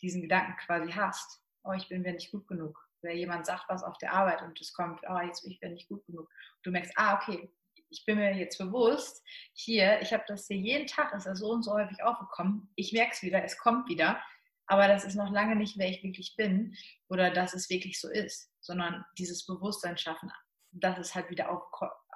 diesen 0.00 0.22
Gedanken 0.22 0.56
quasi 0.66 0.92
hast 0.92 1.42
oh, 1.66 1.72
ich 1.72 1.88
bin 1.88 2.02
mir 2.02 2.12
nicht 2.12 2.30
gut 2.30 2.46
genug. 2.46 2.78
Oder 3.02 3.12
jemand 3.12 3.46
sagt 3.46 3.68
was 3.68 3.82
auf 3.82 3.98
der 3.98 4.12
Arbeit 4.12 4.42
und 4.42 4.60
es 4.60 4.72
kommt, 4.72 5.00
oh, 5.08 5.20
jetzt 5.20 5.42
bin 5.42 5.52
ich 5.52 5.60
mir 5.60 5.70
nicht 5.70 5.88
gut 5.88 6.04
genug. 6.06 6.28
du 6.62 6.70
merkst, 6.70 6.92
ah, 6.96 7.16
okay, 7.16 7.50
ich 7.88 8.04
bin 8.04 8.18
mir 8.18 8.34
jetzt 8.34 8.58
bewusst, 8.58 9.22
hier, 9.52 10.00
ich 10.00 10.12
habe 10.12 10.24
das 10.26 10.46
hier 10.48 10.56
jeden 10.56 10.86
Tag, 10.86 11.14
ist 11.14 11.26
das 11.26 11.38
so 11.38 11.50
und 11.50 11.62
so 11.62 11.72
häufig 11.72 12.02
aufgekommen. 12.02 12.68
Ich 12.74 12.92
merke 12.92 13.12
es 13.12 13.22
wieder, 13.22 13.44
es 13.44 13.58
kommt 13.58 13.88
wieder. 13.88 14.20
Aber 14.66 14.88
das 14.88 15.04
ist 15.04 15.14
noch 15.14 15.30
lange 15.30 15.56
nicht, 15.56 15.78
wer 15.78 15.88
ich 15.88 16.02
wirklich 16.02 16.34
bin 16.36 16.76
oder 17.08 17.30
dass 17.30 17.54
es 17.54 17.70
wirklich 17.70 18.00
so 18.00 18.10
ist, 18.10 18.50
sondern 18.60 19.04
dieses 19.16 19.46
Bewusstsein 19.46 19.96
schaffen, 19.96 20.30
dass 20.72 20.98
es 20.98 21.14
halt 21.14 21.30
wieder 21.30 21.50
auf, 21.50 21.62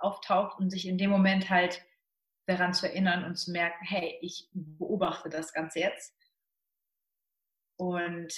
auftaucht 0.00 0.58
und 0.58 0.70
sich 0.70 0.86
in 0.86 0.98
dem 0.98 1.10
Moment 1.10 1.48
halt 1.48 1.82
daran 2.46 2.74
zu 2.74 2.88
erinnern 2.88 3.24
und 3.24 3.36
zu 3.36 3.52
merken, 3.52 3.84
hey, 3.84 4.18
ich 4.20 4.48
beobachte 4.52 5.28
das 5.28 5.52
Ganze 5.52 5.80
jetzt. 5.80 6.14
Und 7.76 8.34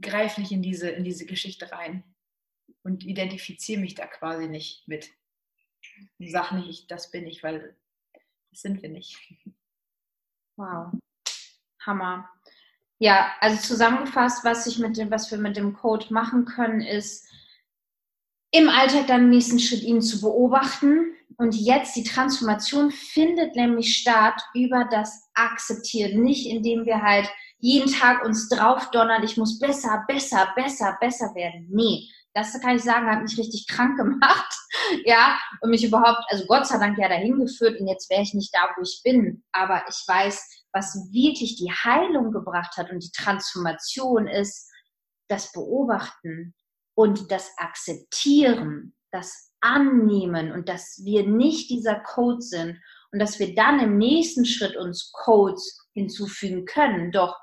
greife 0.00 0.40
nicht 0.40 0.52
in 0.52 0.62
diese, 0.62 0.90
in 0.90 1.04
diese 1.04 1.26
Geschichte 1.26 1.72
rein 1.72 2.04
und 2.82 3.04
identifiziere 3.04 3.80
mich 3.80 3.94
da 3.94 4.06
quasi 4.06 4.46
nicht 4.46 4.86
mit. 4.86 5.10
Sag 6.18 6.52
nicht, 6.52 6.90
das 6.90 7.10
bin 7.10 7.26
ich, 7.26 7.42
weil 7.42 7.76
das 8.50 8.60
sind 8.60 8.82
wir 8.82 8.88
nicht. 8.88 9.18
Wow. 10.56 10.92
Hammer. 11.86 12.28
Ja, 12.98 13.32
also 13.40 13.60
zusammengefasst, 13.60 14.44
was 14.44 14.66
ich 14.66 14.78
mit 14.78 14.96
dem, 14.96 15.10
was 15.10 15.30
wir 15.30 15.38
mit 15.38 15.56
dem 15.56 15.74
Code 15.74 16.06
machen 16.10 16.46
können, 16.46 16.80
ist 16.80 17.26
im 18.50 18.68
Alltag 18.68 19.06
dann 19.06 19.24
im 19.24 19.30
nächsten 19.30 19.58
Schritt 19.58 19.82
ihn 19.82 20.00
zu 20.00 20.20
beobachten. 20.20 21.12
Und 21.36 21.54
jetzt 21.54 21.94
die 21.96 22.04
Transformation 22.04 22.90
findet 22.90 23.54
nämlich 23.56 23.96
statt 23.98 24.40
über 24.54 24.88
das 24.90 25.28
Akzeptieren, 25.34 26.22
nicht 26.22 26.46
indem 26.48 26.86
wir 26.86 27.02
halt 27.02 27.28
jeden 27.58 27.92
Tag 27.92 28.24
uns 28.24 28.48
drauf 28.48 28.90
donnern, 28.90 29.22
ich 29.22 29.36
muss 29.36 29.58
besser, 29.58 30.04
besser, 30.08 30.52
besser, 30.56 30.96
besser 31.00 31.34
werden. 31.34 31.68
Nee, 31.70 32.08
das 32.32 32.58
kann 32.60 32.76
ich 32.76 32.82
sagen, 32.82 33.10
hat 33.10 33.22
mich 33.22 33.38
richtig 33.38 33.66
krank 33.68 33.96
gemacht. 33.96 34.54
ja, 35.04 35.38
und 35.60 35.70
mich 35.70 35.84
überhaupt, 35.84 36.22
also 36.28 36.44
Gott 36.46 36.66
sei 36.66 36.78
Dank 36.78 36.98
ja 36.98 37.08
dahin 37.08 37.38
geführt 37.38 37.80
und 37.80 37.88
jetzt 37.88 38.08
wäre 38.10 38.22
ich 38.22 38.34
nicht 38.34 38.54
da, 38.54 38.70
wo 38.76 38.82
ich 38.82 39.00
bin. 39.02 39.42
Aber 39.52 39.82
ich 39.88 40.02
weiß, 40.06 40.55
was 40.72 40.94
wirklich 41.10 41.56
die 41.56 41.72
Heilung 41.72 42.32
gebracht 42.32 42.76
hat 42.76 42.90
und 42.90 43.02
die 43.02 43.12
Transformation 43.12 44.26
ist, 44.28 44.70
das 45.28 45.52
Beobachten 45.52 46.54
und 46.94 47.30
das 47.30 47.50
Akzeptieren, 47.56 48.94
das 49.10 49.52
Annehmen 49.60 50.52
und 50.52 50.68
dass 50.68 51.00
wir 51.04 51.26
nicht 51.26 51.70
dieser 51.70 51.98
Code 52.00 52.42
sind 52.42 52.80
und 53.10 53.18
dass 53.18 53.38
wir 53.38 53.54
dann 53.54 53.80
im 53.80 53.98
nächsten 53.98 54.44
Schritt 54.44 54.76
uns 54.76 55.10
Codes 55.12 55.88
hinzufügen 55.94 56.64
können. 56.66 57.10
Doch 57.10 57.36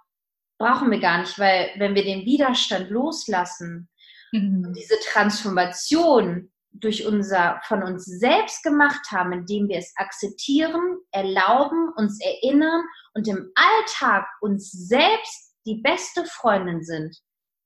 brauchen 0.60 0.92
wir 0.92 1.00
gar 1.00 1.20
nicht, 1.20 1.38
weil 1.40 1.72
wenn 1.78 1.96
wir 1.96 2.04
den 2.04 2.26
Widerstand 2.26 2.90
loslassen, 2.90 3.90
mhm. 4.32 4.74
diese 4.74 4.96
Transformation 5.12 6.53
durch 6.74 7.06
unser 7.06 7.62
von 7.66 7.84
uns 7.84 8.06
selbst 8.06 8.64
gemacht 8.64 9.12
haben, 9.12 9.32
indem 9.32 9.68
wir 9.70 9.78
es 9.78 9.94
akzeptieren, 9.96 10.98
erlauben, 11.12 11.94
uns 11.96 12.20
erinnern 12.20 12.84
und 13.14 13.28
im 13.28 13.52
Alltag 13.56 14.28
uns 14.42 14.72
selbst 14.72 15.56
die 15.66 15.82
beste 15.82 16.26
Freundin 16.26 16.84
sind. 16.84 17.18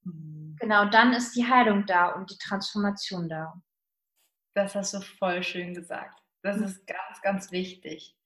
Mhm. 0.03 0.55
Genau, 0.59 0.85
dann 0.85 1.13
ist 1.13 1.35
die 1.35 1.47
Heilung 1.47 1.85
da 1.85 2.09
und 2.09 2.29
die 2.31 2.37
Transformation 2.37 3.29
da. 3.29 3.53
Das 4.55 4.75
hast 4.75 4.93
du 4.93 5.01
voll 5.01 5.43
schön 5.43 5.73
gesagt. 5.73 6.19
Das 6.43 6.57
ist 6.57 6.85
ganz, 6.87 7.21
ganz 7.21 7.51
wichtig. 7.51 8.16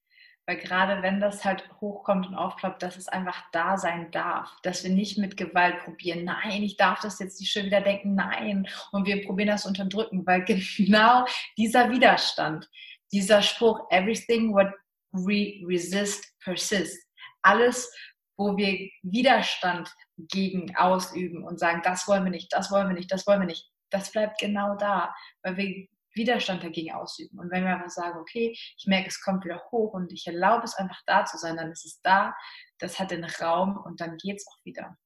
Weil 0.47 0.57
gerade 0.57 1.01
wenn 1.03 1.19
das 1.19 1.45
halt 1.45 1.69
hochkommt 1.79 2.27
und 2.27 2.35
aufploppt, 2.35 2.81
dass 2.81 2.97
es 2.97 3.07
einfach 3.07 3.43
da 3.51 3.77
sein 3.77 4.11
darf. 4.11 4.49
Dass 4.63 4.83
wir 4.83 4.91
nicht 4.91 5.17
mit 5.17 5.37
Gewalt 5.37 5.79
probieren, 5.83 6.25
nein, 6.25 6.63
ich 6.63 6.77
darf 6.77 6.99
das 6.99 7.19
jetzt 7.19 7.39
nicht 7.39 7.51
schon 7.51 7.65
wieder 7.65 7.81
denken, 7.81 8.15
nein. 8.15 8.67
Und 8.91 9.05
wir 9.05 9.23
probieren 9.25 9.49
das 9.49 9.65
unterdrücken, 9.65 10.25
weil 10.25 10.43
genau 10.77 11.25
dieser 11.57 11.89
Widerstand, 11.91 12.69
dieser 13.11 13.41
Spruch, 13.41 13.87
everything 13.91 14.53
what 14.53 14.71
we 15.11 15.61
resist 15.67 16.25
persists. 16.43 17.07
Alles, 17.43 17.91
wo 18.37 18.57
wir 18.57 18.89
Widerstand 19.03 19.93
gegen 20.17 20.75
ausüben 20.75 21.43
und 21.43 21.59
sagen, 21.59 21.81
das 21.83 22.07
wollen 22.07 22.23
wir 22.23 22.31
nicht, 22.31 22.51
das 22.53 22.71
wollen 22.71 22.87
wir 22.87 22.95
nicht, 22.95 23.11
das 23.11 23.27
wollen 23.27 23.41
wir 23.41 23.47
nicht, 23.47 23.69
das 23.89 24.11
bleibt 24.11 24.39
genau 24.39 24.75
da, 24.75 25.13
weil 25.43 25.57
wir 25.57 25.87
Widerstand 26.13 26.63
dagegen 26.63 26.93
ausüben. 26.93 27.39
Und 27.39 27.51
wenn 27.51 27.63
wir 27.63 27.75
einfach 27.75 27.89
sagen, 27.89 28.19
okay, 28.19 28.51
ich 28.51 28.85
merke, 28.87 29.07
es 29.07 29.21
kommt 29.21 29.45
wieder 29.45 29.61
hoch 29.71 29.93
und 29.93 30.11
ich 30.11 30.27
erlaube 30.27 30.63
es 30.63 30.75
einfach 30.75 31.01
da 31.05 31.25
zu 31.25 31.37
sein, 31.37 31.57
dann 31.57 31.71
ist 31.71 31.85
es 31.85 32.01
da, 32.01 32.35
das 32.79 32.99
hat 32.99 33.11
den 33.11 33.23
Raum 33.23 33.77
und 33.77 34.01
dann 34.01 34.17
geht 34.17 34.37
es 34.37 34.47
auch 34.47 34.65
wieder. 34.65 34.97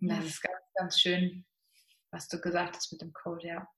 Und 0.00 0.08
das 0.08 0.24
ist 0.24 0.42
ganz, 0.42 0.58
ganz 0.74 1.00
schön, 1.00 1.44
was 2.10 2.28
du 2.28 2.40
gesagt 2.40 2.76
hast 2.76 2.92
mit 2.92 3.00
dem 3.00 3.12
Code, 3.12 3.46
ja. 3.46 3.68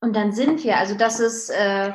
Und 0.00 0.14
dann 0.14 0.32
sind 0.32 0.64
wir, 0.64 0.78
also 0.78 0.94
das 0.94 1.20
ist, 1.20 1.50
äh, 1.50 1.92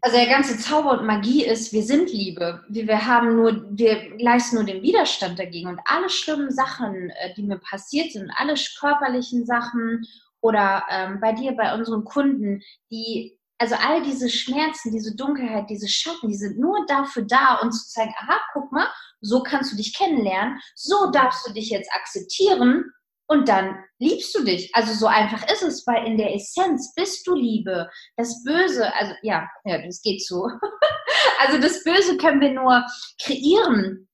also 0.00 0.16
der 0.16 0.26
ganze 0.26 0.58
Zauber 0.58 0.98
und 0.98 1.06
Magie 1.06 1.44
ist, 1.44 1.72
wir 1.72 1.82
sind 1.82 2.10
Liebe. 2.10 2.64
Wir, 2.68 2.86
wir 2.86 3.06
haben 3.06 3.36
nur, 3.36 3.64
wir 3.76 4.18
leisten 4.18 4.56
nur 4.56 4.64
den 4.64 4.82
Widerstand 4.82 5.38
dagegen 5.38 5.68
und 5.68 5.80
alle 5.84 6.10
schlimmen 6.10 6.50
Sachen, 6.50 7.10
äh, 7.10 7.34
die 7.34 7.42
mir 7.42 7.58
passiert 7.58 8.12
sind, 8.12 8.30
alle 8.36 8.54
körperlichen 8.78 9.46
Sachen 9.46 10.06
oder 10.40 10.84
ähm, 10.90 11.18
bei 11.20 11.32
dir, 11.32 11.52
bei 11.52 11.74
unseren 11.74 12.04
Kunden, 12.04 12.62
die, 12.90 13.38
also 13.58 13.74
all 13.74 14.02
diese 14.02 14.28
Schmerzen, 14.30 14.92
diese 14.92 15.16
Dunkelheit, 15.16 15.68
diese 15.68 15.88
Schatten, 15.88 16.28
die 16.28 16.36
sind 16.36 16.58
nur 16.58 16.86
dafür 16.86 17.24
da, 17.26 17.56
uns 17.62 17.88
zu 17.88 17.94
zeigen, 17.94 18.14
aha, 18.18 18.38
guck 18.52 18.70
mal, 18.72 18.86
so 19.20 19.42
kannst 19.42 19.72
du 19.72 19.76
dich 19.76 19.96
kennenlernen, 19.96 20.60
so 20.74 21.10
darfst 21.10 21.46
du 21.46 21.52
dich 21.52 21.70
jetzt 21.70 21.90
akzeptieren 21.92 22.84
und 23.30 23.48
dann 23.48 23.84
liebst 23.98 24.34
du 24.34 24.42
dich. 24.42 24.74
Also 24.74 24.94
so 24.94 25.06
einfach 25.06 25.46
ist 25.52 25.62
es, 25.62 25.86
weil 25.86 26.06
in 26.06 26.16
der 26.16 26.34
Essenz 26.34 26.94
bist 26.94 27.26
du 27.26 27.34
Liebe. 27.34 27.88
Das 28.16 28.42
Böse, 28.42 28.92
also 28.94 29.12
ja, 29.22 29.46
ja, 29.64 29.84
das 29.84 30.00
geht 30.00 30.24
so. 30.24 30.48
also 31.38 31.58
das 31.58 31.84
Böse 31.84 32.16
können 32.16 32.40
wir 32.40 32.52
nur 32.52 32.84
kreieren, 33.22 34.07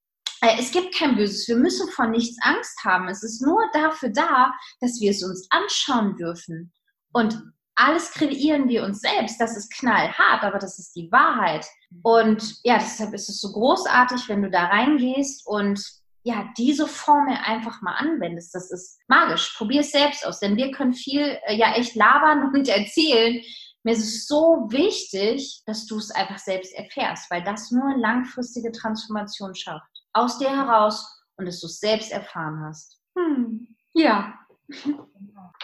es 0.58 0.70
gibt 0.70 0.94
kein 0.94 1.16
Böses. 1.16 1.48
Wir 1.48 1.56
müssen 1.56 1.88
vor 1.90 2.06
nichts 2.06 2.36
Angst 2.42 2.78
haben. 2.84 3.08
Es 3.08 3.22
ist 3.22 3.42
nur 3.42 3.62
dafür 3.72 4.10
da, 4.10 4.52
dass 4.80 5.00
wir 5.00 5.10
es 5.10 5.22
uns 5.22 5.46
anschauen 5.50 6.16
dürfen. 6.16 6.72
Und 7.12 7.40
alles 7.76 8.12
kreieren 8.12 8.68
wir 8.68 8.84
uns 8.84 9.00
selbst. 9.00 9.40
Das 9.40 9.56
ist 9.56 9.72
knallhart, 9.72 10.42
aber 10.42 10.58
das 10.58 10.78
ist 10.78 10.94
die 10.94 11.10
Wahrheit. 11.10 11.66
Und 12.02 12.56
ja, 12.64 12.78
deshalb 12.78 13.14
ist 13.14 13.28
es 13.28 13.40
so 13.40 13.52
großartig, 13.52 14.28
wenn 14.28 14.42
du 14.42 14.50
da 14.50 14.66
reingehst 14.66 15.46
und 15.46 15.80
ja, 16.24 16.48
diese 16.56 16.86
Formel 16.86 17.36
einfach 17.44 17.82
mal 17.82 17.96
anwendest. 17.96 18.54
Das 18.54 18.70
ist 18.70 18.98
magisch. 19.08 19.54
Probier 19.56 19.80
es 19.80 19.92
selbst 19.92 20.26
aus, 20.26 20.40
denn 20.40 20.56
wir 20.56 20.70
können 20.70 20.94
viel 20.94 21.38
äh, 21.46 21.54
ja 21.54 21.74
echt 21.74 21.94
labern 21.94 22.50
und 22.54 22.68
erzählen. 22.68 23.42
Mir 23.82 23.92
ist 23.92 24.02
es 24.04 24.26
so 24.26 24.66
wichtig, 24.70 25.62
dass 25.66 25.84
du 25.84 25.98
es 25.98 26.10
einfach 26.10 26.38
selbst 26.38 26.72
erfährst, 26.74 27.30
weil 27.30 27.44
das 27.44 27.70
nur 27.70 27.94
langfristige 27.98 28.72
Transformation 28.72 29.54
schafft. 29.54 29.93
Aus 30.14 30.38
dir 30.38 30.50
heraus 30.50 31.22
und 31.36 31.46
dass 31.46 31.60
du 31.60 31.66
es 31.66 31.80
selbst 31.80 32.12
erfahren 32.12 32.62
hast. 32.64 33.00
Hm. 33.16 33.68
Ja. 33.92 34.34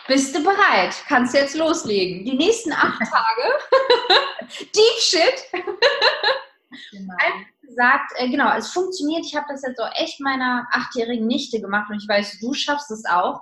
Bist 0.07 0.35
du 0.35 0.43
bereit? 0.43 0.95
Kannst 1.09 1.35
jetzt 1.35 1.57
loslegen. 1.57 2.25
Die 2.25 2.37
nächsten 2.37 2.73
acht 2.73 3.01
Tage. 3.11 3.55
Deep 4.75 4.99
Shit. 4.99 5.45
Genau. 6.91 7.15
Gesagt, 7.63 8.13
äh, 8.17 8.29
genau, 8.29 8.53
es 8.57 8.73
funktioniert. 8.73 9.25
Ich 9.25 9.37
habe 9.37 9.47
das 9.49 9.63
jetzt 9.63 9.81
auch 9.81 9.93
echt 9.95 10.21
meiner 10.21 10.67
achtjährigen 10.73 11.27
Nichte 11.27 11.61
gemacht 11.61 11.89
und 11.91 12.03
ich 12.03 12.09
weiß, 12.09 12.41
du 12.41 12.53
schaffst 12.53 12.91
es 12.91 13.05
auch. 13.05 13.41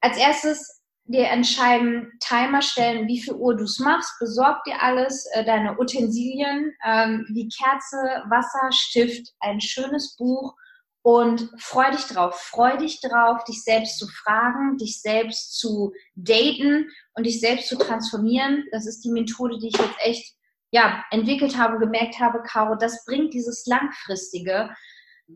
Als 0.00 0.16
erstes 0.16 0.77
dir 1.08 1.28
entscheiden, 1.28 2.12
Timer 2.20 2.62
stellen, 2.62 3.08
wie 3.08 3.20
viel 3.20 3.34
Uhr 3.34 3.56
du 3.56 3.64
es 3.64 3.78
machst, 3.78 4.12
besorg 4.20 4.62
dir 4.64 4.80
alles, 4.80 5.26
äh, 5.32 5.44
deine 5.44 5.78
Utensilien, 5.78 6.74
ähm, 6.84 7.26
wie 7.32 7.48
Kerze, 7.48 8.22
Wasser, 8.28 8.70
Stift, 8.70 9.34
ein 9.40 9.60
schönes 9.60 10.16
Buch 10.16 10.54
und 11.02 11.50
freu 11.58 11.90
dich 11.90 12.04
drauf. 12.04 12.38
Freu 12.38 12.76
dich 12.76 13.00
drauf, 13.00 13.42
dich 13.44 13.64
selbst 13.64 13.98
zu 13.98 14.06
fragen, 14.08 14.76
dich 14.76 15.00
selbst 15.00 15.58
zu 15.58 15.92
daten 16.14 16.86
und 17.14 17.24
dich 17.24 17.40
selbst 17.40 17.68
zu 17.68 17.78
transformieren. 17.78 18.64
Das 18.72 18.86
ist 18.86 19.00
die 19.00 19.10
Methode, 19.10 19.58
die 19.58 19.68
ich 19.68 19.78
jetzt 19.78 19.98
echt 20.00 20.34
ja, 20.70 21.02
entwickelt 21.10 21.56
habe, 21.56 21.78
gemerkt 21.78 22.20
habe, 22.20 22.42
Caro, 22.42 22.76
das 22.76 23.04
bringt 23.06 23.32
dieses 23.32 23.64
Langfristige. 23.66 24.68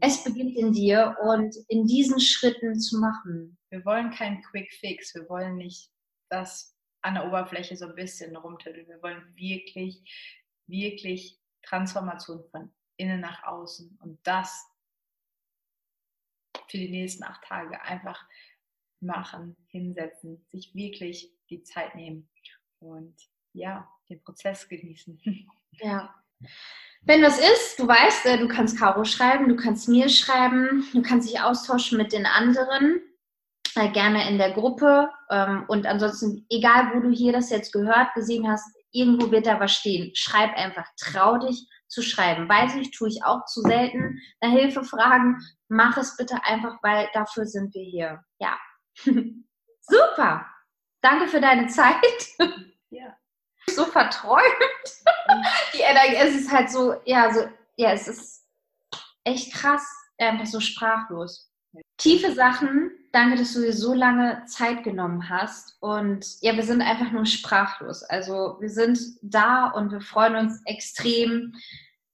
Es 0.00 0.22
beginnt 0.24 0.56
in 0.56 0.72
dir 0.72 1.16
und 1.22 1.54
in 1.68 1.86
diesen 1.86 2.20
Schritten 2.20 2.78
zu 2.78 2.98
machen. 2.98 3.58
Wir 3.72 3.86
wollen 3.86 4.10
keinen 4.10 4.42
Quick 4.42 4.70
Fix. 4.70 5.14
Wir 5.14 5.26
wollen 5.30 5.56
nicht 5.56 5.90
das 6.28 6.76
an 7.00 7.14
der 7.14 7.26
Oberfläche 7.26 7.74
so 7.74 7.86
ein 7.86 7.94
bisschen 7.94 8.36
rumtütteln. 8.36 8.86
Wir 8.86 9.02
wollen 9.02 9.34
wirklich, 9.34 9.98
wirklich 10.66 11.40
Transformation 11.62 12.44
von 12.50 12.70
innen 12.98 13.20
nach 13.20 13.42
außen 13.44 13.98
und 14.02 14.20
das 14.24 14.68
für 16.68 16.76
die 16.76 16.90
nächsten 16.90 17.24
acht 17.24 17.42
Tage 17.44 17.80
einfach 17.80 18.22
machen, 19.00 19.56
hinsetzen, 19.68 20.44
sich 20.50 20.74
wirklich 20.74 21.32
die 21.48 21.62
Zeit 21.62 21.94
nehmen 21.94 22.28
und 22.78 23.16
ja, 23.54 23.90
den 24.08 24.22
Prozess 24.22 24.68
genießen. 24.68 25.20
Ja. 25.76 26.14
Wenn 27.00 27.22
das 27.22 27.38
ist, 27.38 27.78
du 27.78 27.88
weißt, 27.88 28.26
äh, 28.26 28.36
du 28.36 28.46
kannst 28.46 28.78
Caro 28.78 29.04
schreiben, 29.06 29.48
du 29.48 29.56
kannst 29.56 29.88
mir 29.88 30.10
schreiben, 30.10 30.86
du 30.92 31.00
kannst 31.00 31.30
dich 31.30 31.40
austauschen 31.40 31.96
mit 31.96 32.12
den 32.12 32.26
anderen, 32.26 33.00
äh, 33.76 33.90
gerne 33.90 34.28
in 34.28 34.38
der 34.38 34.52
Gruppe. 34.52 35.10
Ähm, 35.30 35.64
und 35.68 35.86
ansonsten, 35.86 36.46
egal 36.50 36.92
wo 36.94 37.00
du 37.00 37.10
hier 37.10 37.32
das 37.32 37.50
jetzt 37.50 37.72
gehört, 37.72 38.14
gesehen 38.14 38.48
hast, 38.50 38.64
irgendwo 38.92 39.30
wird 39.30 39.46
da 39.46 39.60
was 39.60 39.72
stehen. 39.72 40.12
Schreib 40.14 40.56
einfach, 40.56 40.86
trau 40.98 41.38
dich 41.38 41.66
zu 41.88 42.02
schreiben. 42.02 42.48
Weiß 42.48 42.74
ich, 42.76 42.90
tue 42.90 43.08
ich 43.08 43.24
auch 43.24 43.44
zu 43.46 43.60
selten. 43.62 44.18
Nach 44.40 44.50
Hilfe 44.50 44.84
fragen, 44.84 45.38
mach 45.68 45.96
es 45.96 46.16
bitte 46.16 46.36
einfach, 46.44 46.76
weil 46.82 47.08
dafür 47.12 47.46
sind 47.46 47.74
wir 47.74 47.84
hier. 47.84 48.24
Ja. 48.38 48.58
Super. 49.80 50.46
Danke 51.00 51.28
für 51.28 51.40
deine 51.40 51.66
Zeit. 51.68 51.94
Ja 52.94 53.16
so 53.70 53.84
verträumt. 53.84 54.42
Die 55.74 55.80
Energie, 55.80 56.16
es 56.16 56.34
ist 56.34 56.52
halt 56.52 56.70
so, 56.70 56.94
ja, 57.04 57.32
so, 57.32 57.48
ja, 57.76 57.92
es 57.92 58.08
ist 58.08 58.44
echt 59.24 59.52
krass, 59.54 59.84
einfach 60.18 60.46
so 60.46 60.60
sprachlos. 60.60 61.50
Tiefe 61.96 62.32
Sachen, 62.32 62.90
danke, 63.12 63.36
dass 63.36 63.52
du 63.52 63.60
dir 63.60 63.72
so 63.72 63.94
lange 63.94 64.44
Zeit 64.46 64.82
genommen 64.82 65.28
hast. 65.28 65.76
Und 65.80 66.26
ja, 66.40 66.56
wir 66.56 66.64
sind 66.64 66.82
einfach 66.82 67.12
nur 67.12 67.26
sprachlos. 67.26 68.02
Also 68.02 68.56
wir 68.60 68.70
sind 68.70 68.98
da 69.22 69.68
und 69.68 69.92
wir 69.92 70.00
freuen 70.00 70.36
uns 70.36 70.60
extrem, 70.64 71.54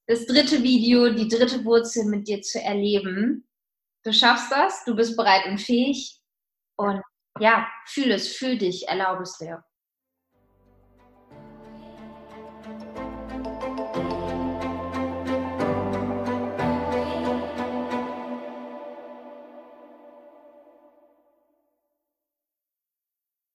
das 0.07 0.27
dritte 0.27 0.63
Video, 0.63 1.13
die 1.13 1.29
dritte 1.29 1.65
Wurzel 1.65 2.07
mit 2.07 2.29
dir 2.29 2.41
zu 2.43 2.61
erleben. 2.61 3.47
Du 4.05 4.13
schaffst 4.13 4.51
das, 4.51 4.85
du 4.85 4.97
bist 4.97 5.17
bereit 5.17 5.47
und 5.47 5.61
fähig. 5.61 6.19
Und 6.77 7.03
ja, 7.41 7.69
fühl 7.87 8.11
es, 8.11 8.35
fühl 8.35 8.57
dich, 8.57 8.89
erlaube 8.89 9.23
es 9.23 9.37
dir. 9.39 9.63